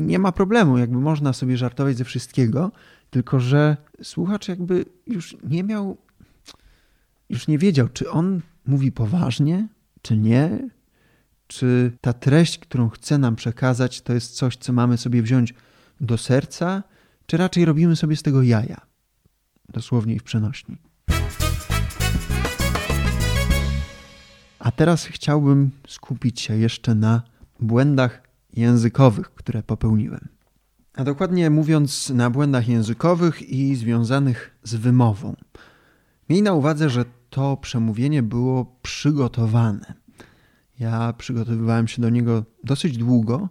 nie 0.09 0.19
ma 0.19 0.31
problemu, 0.31 0.77
jakby 0.77 0.99
można 0.99 1.33
sobie 1.33 1.57
żartować 1.57 1.97
ze 1.97 2.03
wszystkiego, 2.03 2.71
tylko 3.09 3.39
że 3.39 3.77
słuchacz 4.03 4.47
jakby 4.47 4.85
już 5.07 5.37
nie 5.43 5.63
miał, 5.63 5.97
już 7.29 7.47
nie 7.47 7.57
wiedział, 7.57 7.89
czy 7.89 8.09
on 8.09 8.41
mówi 8.67 8.91
poważnie, 8.91 9.67
czy 10.01 10.17
nie, 10.17 10.69
czy 11.47 11.91
ta 12.01 12.13
treść, 12.13 12.59
którą 12.59 12.89
chce 12.89 13.17
nam 13.17 13.35
przekazać, 13.35 14.01
to 14.01 14.13
jest 14.13 14.35
coś, 14.35 14.57
co 14.57 14.73
mamy 14.73 14.97
sobie 14.97 15.21
wziąć 15.21 15.53
do 16.01 16.17
serca, 16.17 16.83
czy 17.25 17.37
raczej 17.37 17.65
robimy 17.65 17.95
sobie 17.95 18.15
z 18.15 18.23
tego 18.23 18.43
jaja, 18.43 18.81
dosłownie 19.69 20.15
i 20.15 20.19
w 20.19 20.23
przenośni. 20.23 20.77
A 24.59 24.71
teraz 24.71 25.05
chciałbym 25.05 25.71
skupić 25.87 26.41
się 26.41 26.57
jeszcze 26.57 26.95
na 26.95 27.21
błędach 27.59 28.21
językowych, 28.53 29.31
które 29.31 29.63
popełniłem. 29.63 30.27
A 30.95 31.03
dokładnie 31.03 31.49
mówiąc, 31.49 32.09
na 32.09 32.29
błędach 32.29 32.67
językowych 32.67 33.41
i 33.41 33.75
związanych 33.75 34.59
z 34.63 34.75
wymową. 34.75 35.35
Miej 36.29 36.41
na 36.41 36.53
uwadze, 36.53 36.89
że 36.89 37.05
to 37.29 37.57
przemówienie 37.57 38.23
było 38.23 38.79
przygotowane. 38.81 39.93
Ja 40.79 41.13
przygotowywałem 41.13 41.87
się 41.87 42.01
do 42.01 42.09
niego 42.09 42.43
dosyć 42.63 42.97
długo, 42.97 43.49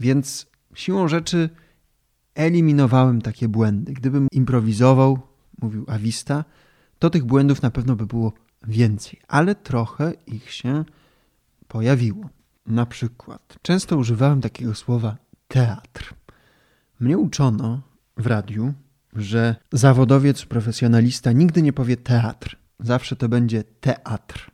więc 0.00 0.46
siłą 0.74 1.08
rzeczy 1.08 1.50
eliminowałem 2.38 3.22
takie 3.22 3.48
błędy. 3.48 3.92
Gdybym 3.92 4.28
improwizował, 4.32 5.18
mówił 5.62 5.84
Awista, 5.88 6.44
to 6.98 7.10
tych 7.10 7.24
błędów 7.24 7.62
na 7.62 7.70
pewno 7.70 7.96
by 7.96 8.06
było 8.06 8.32
więcej, 8.66 9.20
ale 9.28 9.54
trochę 9.54 10.12
ich 10.26 10.50
się 10.50 10.84
pojawiło. 11.68 12.28
Na 12.66 12.86
przykład, 12.86 13.58
często 13.62 13.96
używałem 13.96 14.40
takiego 14.40 14.74
słowa 14.74 15.16
teatr. 15.48 16.14
Mnie 17.00 17.18
uczono 17.18 17.80
w 18.16 18.26
radiu, 18.26 18.74
że 19.12 19.56
zawodowiec, 19.72 20.44
profesjonalista 20.44 21.32
nigdy 21.32 21.62
nie 21.62 21.72
powie 21.72 21.96
teatr. 21.96 22.56
Zawsze 22.80 23.16
to 23.16 23.28
będzie 23.28 23.64
teatr. 23.64 24.50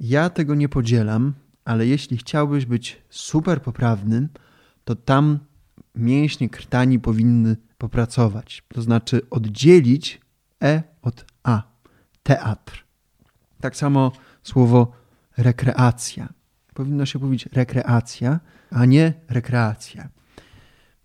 Ja 0.00 0.30
tego 0.30 0.54
nie 0.54 0.68
podzielam, 0.68 1.34
ale 1.64 1.86
jeśli 1.86 2.16
chciałbyś 2.16 2.66
być 2.66 3.02
super 3.10 3.62
poprawnym, 3.62 4.28
to 4.84 4.94
tam 4.94 5.38
mięśnie 6.00 6.48
krtani 6.48 6.98
powinny 6.98 7.56
popracować. 7.78 8.62
To 8.74 8.82
znaczy 8.82 9.20
oddzielić 9.30 10.20
E 10.62 10.82
od 11.02 11.24
A 11.42 11.62
teatr. 12.22 12.84
Tak 13.60 13.76
samo 13.76 14.12
słowo 14.42 14.92
rekreacja. 15.36 16.28
Powinno 16.74 17.06
się 17.06 17.18
mówić 17.18 17.46
rekreacja, 17.52 18.40
a 18.70 18.84
nie 18.84 19.12
rekreacja. 19.28 20.08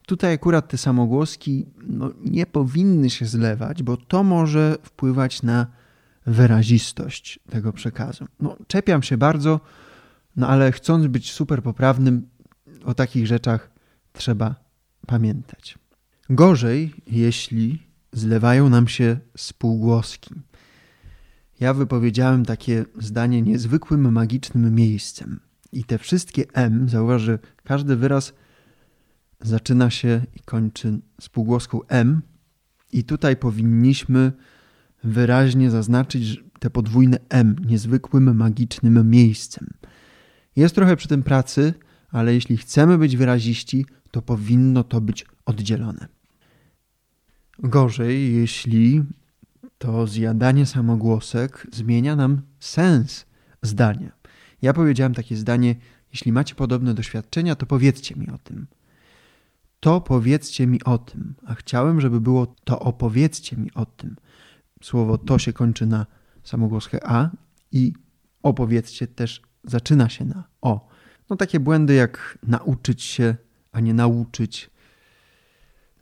Tutaj 0.08 0.34
akurat 0.34 0.68
te 0.68 0.78
samogłoski 0.78 1.66
no, 1.88 2.12
nie 2.26 2.46
powinny 2.46 3.10
się 3.10 3.26
zlewać, 3.26 3.84
bo 3.84 3.98
to 3.98 4.24
może 4.24 4.78
wpływać 4.84 5.44
na 5.44 5.68
wyrazistość 6.26 7.40
tego 7.50 7.74
przekazu. 7.74 8.26
No, 8.40 8.58
czepiam 8.68 9.04
się 9.04 9.18
bardzo, 9.18 9.60
no 10.36 10.48
ale 10.48 10.72
chcąc 10.72 11.08
być 11.08 11.32
super 11.32 11.64
poprawnym, 11.64 12.28
o 12.86 12.94
takich 12.94 13.28
rzeczach 13.28 13.72
trzeba 14.14 14.65
pamiętać. 15.06 15.78
Gorzej, 16.30 16.94
jeśli 17.08 17.88
zlewają 18.12 18.70
nam 18.70 18.88
się 18.88 19.18
spółgłoski 19.38 20.36
ja 21.60 21.74
wypowiedziałem 21.74 22.46
takie 22.46 22.86
zdanie 23.00 23.42
niezwykłym, 23.42 24.12
magicznym 24.12 24.76
miejscem. 24.76 25.40
I 25.72 25.84
te 25.84 25.98
wszystkie 25.98 26.44
M, 26.54 26.90
zauważ, 26.90 27.22
że 27.22 27.40
każdy 27.64 27.96
wyraz 27.96 28.34
zaczyna 29.42 29.90
się 29.90 30.22
i 30.36 30.40
kończy 30.40 31.00
spółgłoską 31.22 31.80
M, 31.88 32.22
i 32.94 33.04
tutaj 33.04 33.36
powinniśmy 33.38 34.32
wyraźnie 35.04 35.72
zaznaczyć 35.72 36.44
te 36.60 36.70
podwójne 36.70 37.18
M, 37.30 37.56
niezwykłym, 37.66 38.36
magicznym 38.36 39.10
miejscem. 39.10 39.68
Jest 40.56 40.76
trochę 40.76 40.96
przy 40.96 41.08
tym 41.08 41.24
pracy, 41.24 41.74
ale 42.12 42.34
jeśli 42.34 42.58
chcemy 42.58 42.98
być 42.98 43.18
wyraziści, 43.18 43.86
to 44.16 44.22
powinno 44.22 44.84
to 44.84 45.02
być 45.02 45.26
oddzielone. 45.46 46.08
Gorzej, 47.60 48.36
jeśli 48.36 49.04
to 49.78 50.08
zjadanie 50.08 50.66
samogłosek 50.66 51.68
zmienia 51.72 52.16
nam 52.16 52.42
sens 52.60 53.26
zdania. 53.62 54.12
Ja 54.62 54.74
powiedziałem 54.74 55.14
takie 55.14 55.36
zdanie: 55.36 55.76
Jeśli 56.12 56.32
macie 56.32 56.56
podobne 56.56 56.94
doświadczenia, 56.94 57.56
to 57.56 57.66
powiedzcie 57.66 58.16
mi 58.16 58.30
o 58.30 58.38
tym. 58.38 58.68
To 59.80 60.02
powiedzcie 60.02 60.68
mi 60.68 60.84
o 60.84 60.98
tym, 60.98 61.36
a 61.46 61.56
chciałem, 61.56 62.02
żeby 62.02 62.22
było 62.22 62.56
to 62.64 62.80
opowiedzcie 62.80 63.58
mi 63.58 63.74
o 63.74 63.86
tym. 63.86 64.16
Słowo 64.84 65.18
to 65.18 65.40
się 65.40 65.54
kończy 65.54 65.86
na 65.86 66.06
samogłoskę 66.44 67.00
a 67.10 67.30
i 67.72 67.94
opowiedzcie 68.44 69.08
też 69.08 69.42
zaczyna 69.64 70.10
się 70.10 70.26
na 70.26 70.44
o. 70.62 70.88
No 71.30 71.36
takie 71.36 71.60
błędy 71.60 71.94
jak 71.94 72.38
nauczyć 72.44 73.04
się, 73.04 73.36
a 73.76 73.80
nie 73.80 73.94
nauczyć. 73.94 74.70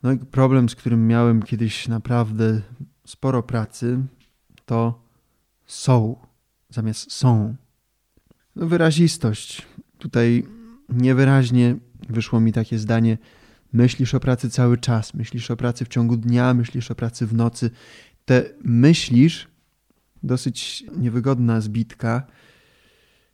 No 0.04 0.12
i 0.12 0.18
problem, 0.18 0.70
z 0.70 0.76
którym 0.76 1.08
miałem 1.08 1.44
kiedyś 1.44 1.88
naprawdę 1.88 2.62
sporo 3.06 3.44
pracy, 3.44 4.00
to 4.66 5.04
są 5.66 6.16
zamiast 6.70 7.12
są. 7.12 7.56
No, 8.56 8.68
wyrazistość. 8.68 9.62
Tutaj 9.98 10.44
niewyraźnie 10.90 11.76
wyszło 12.10 12.40
mi 12.40 12.54
takie 12.54 12.80
zdanie. 12.80 13.18
Myślisz 13.74 14.14
o 14.14 14.20
pracy 14.20 14.50
cały 14.50 14.78
czas, 14.78 15.14
myślisz 15.14 15.52
o 15.52 15.56
pracy 15.56 15.86
w 15.86 15.88
ciągu 15.88 16.18
dnia, 16.18 16.54
myślisz 16.54 16.92
o 16.92 16.96
pracy 16.96 17.28
w 17.28 17.34
nocy. 17.34 17.72
Te 18.26 18.44
myślisz, 18.64 19.48
dosyć 20.24 20.84
niewygodna 20.98 21.62
zbitka. 21.62 22.28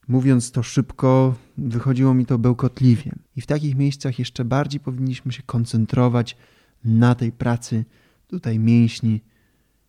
Mówiąc 0.10 0.52
to 0.52 0.64
szybko, 0.64 1.36
wychodziło 1.58 2.14
mi 2.14 2.26
to 2.26 2.38
bełkotliwie. 2.38 3.12
I 3.36 3.42
w 3.42 3.46
takich 3.46 3.76
miejscach 3.76 4.20
jeszcze 4.20 4.46
bardziej 4.46 4.80
powinniśmy 4.80 5.32
się 5.32 5.44
koncentrować 5.44 6.38
na 6.84 7.16
tej 7.16 7.32
pracy 7.32 7.86
tutaj 8.28 8.60
mięśni, 8.60 9.22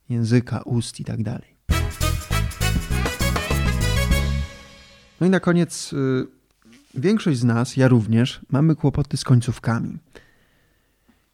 języka, 0.09 0.63
ust 0.63 1.01
i 1.01 1.05
tak 1.05 1.23
dalej. 1.23 1.57
No 5.21 5.27
i 5.27 5.31
na 5.31 5.41
koniec 5.41 5.93
y, 5.93 6.27
większość 6.95 7.39
z 7.39 7.45
nas, 7.45 7.77
ja 7.77 7.89
również, 7.89 8.41
mamy 8.51 8.77
kłopoty 8.77 9.17
z 9.17 9.25
końcówkami. 9.25 9.99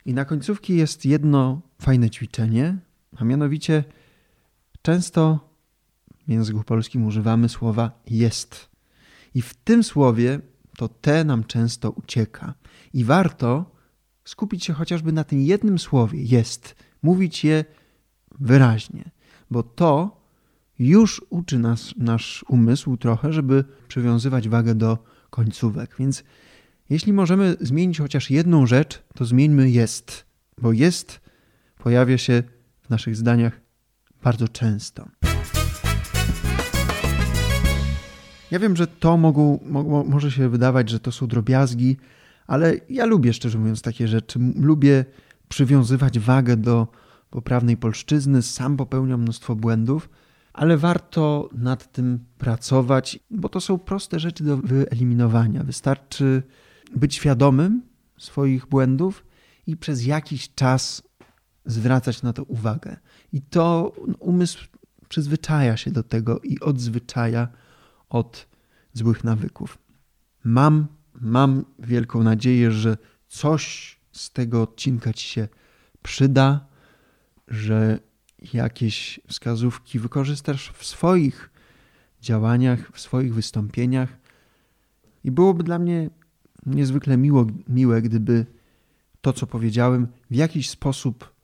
I 0.05 0.14
na 0.14 0.25
końcówki 0.25 0.77
jest 0.77 1.05
jedno 1.05 1.61
fajne 1.83 2.11
ćwiczenie, 2.11 2.77
a 3.16 3.25
mianowicie 3.25 3.85
często 4.83 5.49
w 6.29 6.31
języku 6.31 6.64
polskim 6.64 7.07
używamy 7.07 7.49
słowa 7.49 7.90
jest. 8.07 8.75
I 9.37 9.42
w 9.42 9.55
tym 9.55 9.85
słowie 9.85 10.40
to 10.77 10.88
te 10.88 11.25
nam 11.25 11.44
często 11.44 11.90
ucieka. 11.90 12.55
I 12.92 13.05
warto 13.05 13.70
skupić 14.25 14.64
się 14.64 14.72
chociażby 14.72 15.12
na 15.12 15.25
tym 15.25 15.40
jednym 15.40 15.79
słowie 15.79 16.22
jest, 16.22 16.77
mówić 17.03 17.44
je 17.44 17.64
wyraźnie, 18.40 19.11
bo 19.51 19.62
to 19.62 20.20
już 20.79 21.22
uczy 21.31 21.59
nas 21.59 21.94
nasz 21.96 22.44
umysł 22.49 22.96
trochę, 22.96 23.33
żeby 23.33 23.64
przywiązywać 23.88 24.49
wagę 24.49 24.75
do 24.75 24.99
końcówek. 25.31 25.94
Więc 25.99 26.25
jeśli 26.90 27.12
możemy 27.12 27.57
zmienić 27.61 27.99
chociaż 27.99 28.31
jedną 28.31 28.66
rzecz, 28.66 29.03
to 29.14 29.25
zmieńmy 29.25 29.70
jest, 29.70 30.27
bo 30.62 30.72
jest 30.72 31.20
pojawia 31.79 32.18
się 32.18 32.42
w 32.83 32.90
naszych 32.90 33.16
zdaniach 33.16 33.61
bardzo 34.22 34.49
często. 34.49 35.09
Ja 38.50 38.59
wiem, 38.59 38.76
że 38.76 38.87
to 38.87 39.16
mogą, 39.16 39.59
mo, 39.66 40.04
może 40.04 40.30
się 40.30 40.48
wydawać, 40.48 40.90
że 40.90 41.00
to 41.00 41.12
są 41.12 41.26
drobiazgi, 41.26 41.96
ale 42.46 42.74
ja 42.90 43.06
lubię, 43.06 43.32
szczerze 43.32 43.59
mówiąc, 43.59 43.82
takie 43.82 44.09
rzeczy. 44.09 44.38
Lubię 44.56 45.04
przywiązywać 45.48 46.18
wagę 46.18 46.56
do 46.56 46.87
poprawnej 47.30 47.76
polszczyzny. 47.76 48.42
Sam 48.42 48.76
popełniam 48.76 49.22
mnóstwo 49.22 49.56
błędów, 49.56 50.09
ale 50.52 50.76
warto 50.76 51.48
nad 51.52 51.92
tym 51.92 52.18
pracować, 52.38 53.18
bo 53.30 53.48
to 53.48 53.61
są 53.61 53.78
proste 53.78 54.20
rzeczy 54.20 54.44
do 54.44 54.56
wyeliminowania. 54.56 55.62
Wystarczy 55.62 56.42
być 56.96 57.14
świadomym 57.14 57.82
swoich 58.18 58.66
błędów 58.66 59.24
i 59.66 59.76
przez 59.76 60.06
jakiś 60.06 60.54
czas 60.54 61.02
zwracać 61.64 62.22
na 62.22 62.32
to 62.32 62.42
uwagę. 62.42 62.96
I 63.32 63.42
to 63.42 63.92
umysł 64.18 64.59
przyzwyczaja 65.09 65.76
się 65.76 65.90
do 65.90 66.02
tego 66.02 66.40
i 66.40 66.61
odzwyczaja 66.61 67.48
od 68.08 68.46
złych 68.92 69.24
nawyków. 69.24 69.78
Mam, 70.44 70.86
mam 71.14 71.64
wielką 71.78 72.22
nadzieję, 72.22 72.72
że 72.72 72.96
coś 73.28 73.96
z 74.12 74.30
tego 74.30 74.62
odcinka 74.62 75.12
Ci 75.12 75.28
się 75.28 75.48
przyda, 76.02 76.66
że 77.48 77.98
jakieś 78.52 79.20
wskazówki 79.26 79.98
wykorzystasz 79.98 80.72
w 80.72 80.84
swoich 80.84 81.50
działaniach, 82.20 82.90
w 82.92 83.00
swoich 83.00 83.34
wystąpieniach. 83.34 84.18
I 85.24 85.30
byłoby 85.30 85.62
dla 85.62 85.78
mnie 85.78 86.10
niezwykle 86.66 87.16
miło, 87.16 87.46
miłe, 87.68 88.02
gdyby 88.02 88.46
to, 89.20 89.32
co 89.32 89.46
powiedziałem, 89.46 90.06
w 90.30 90.34
jakiś 90.34 90.70
sposób 90.70 91.34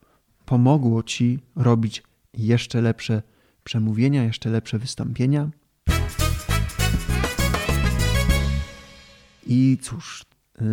pomogło 0.44 1.02
Ci 1.02 1.38
robić 1.56 2.02
jeszcze 2.34 2.80
lepsze 2.80 3.22
przemówienia, 3.64 4.24
jeszcze 4.24 4.50
lepsze 4.50 4.78
wystąpienia. 4.78 5.50
I 9.54 9.78
cóż, 9.82 10.24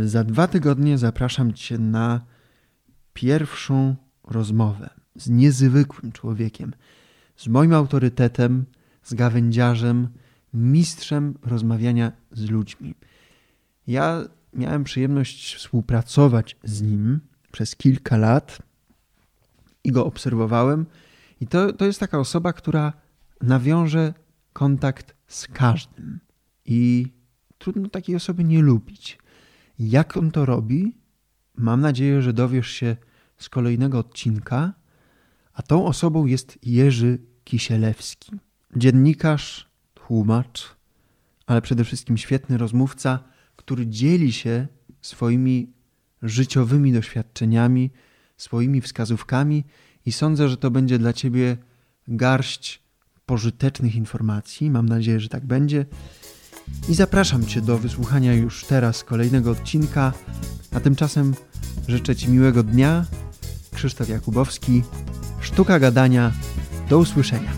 za 0.06 0.24
dwa 0.24 0.48
tygodnie 0.48 0.98
zapraszam 0.98 1.54
Cię 1.54 1.78
na 1.78 2.22
pierwszą 3.14 3.96
rozmowę 4.24 4.90
z 5.16 5.30
niezwykłym 5.30 6.12
człowiekiem, 6.12 6.74
z 7.36 7.48
moim 7.48 7.74
autorytetem, 7.74 8.66
z 9.04 9.14
gawędziarzem, 9.14 10.08
mistrzem 10.54 11.38
rozmawiania 11.42 12.12
z 12.32 12.50
ludźmi. 12.50 12.96
Ja 13.88 14.24
miałem 14.54 14.84
przyjemność 14.84 15.56
współpracować 15.56 16.58
z 16.64 16.82
nim 16.82 17.20
przez 17.52 17.76
kilka 17.76 18.18
lat 18.18 18.62
i 19.84 19.92
go 19.92 20.06
obserwowałem. 20.06 20.86
I 21.42 21.48
to, 21.48 21.74
to 21.74 21.86
jest 21.86 22.00
taka 22.00 22.20
osoba, 22.20 22.54
która 22.54 22.94
nawiąże 23.42 24.14
kontakt 24.54 25.16
z 25.28 25.48
każdym. 25.48 26.20
I 26.66 27.08
trudno 27.60 27.90
takiej 27.90 28.16
osoby 28.16 28.44
nie 28.44 28.62
lubić. 28.62 29.18
Jak 29.80 30.18
on 30.18 30.32
to 30.32 30.46
robi? 30.46 30.96
Mam 31.56 31.82
nadzieję, 31.82 32.22
że 32.22 32.34
dowiesz 32.34 32.68
się 32.68 32.96
z 33.38 33.50
kolejnego 33.50 34.00
odcinka. 34.00 34.74
A 35.54 35.62
tą 35.62 35.86
osobą 35.86 36.26
jest 36.26 36.60
Jerzy 36.64 37.20
Kisielewski. 37.44 38.32
Dziennikarz, 38.76 39.70
tłumacz, 39.94 40.76
ale 41.46 41.62
przede 41.62 41.84
wszystkim 41.84 42.18
świetny 42.18 42.58
rozmówca, 42.58 43.24
który 43.56 43.88
dzieli 43.88 44.32
się 44.34 44.68
swoimi 45.02 45.74
życiowymi 46.22 46.94
doświadczeniami, 46.94 47.90
swoimi 48.38 48.82
wskazówkami 48.82 49.64
i 50.06 50.12
sądzę, 50.12 50.50
że 50.50 50.58
to 50.58 50.72
będzie 50.72 51.00
dla 51.00 51.14
Ciebie 51.14 51.58
garść 52.08 52.84
pożytecznych 53.26 53.96
informacji. 53.96 54.72
Mam 54.72 54.90
nadzieję, 54.90 55.20
że 55.20 55.30
tak 55.30 55.46
będzie. 55.46 55.86
I 56.90 56.96
zapraszam 56.96 57.46
Cię 57.46 57.62
do 57.62 57.78
wysłuchania 57.78 58.34
już 58.34 58.66
teraz 58.66 59.04
kolejnego 59.04 59.52
odcinka. 59.52 60.14
A 60.72 60.80
tymczasem 60.80 61.36
życzę 61.88 62.16
Ci 62.16 62.30
miłego 62.30 62.64
dnia. 62.64 63.06
Krzysztof 63.74 64.10
Jakubowski, 64.10 64.84
Sztuka 65.42 65.80
Gadania. 65.80 66.32
Do 66.90 66.98
usłyszenia. 66.98 67.52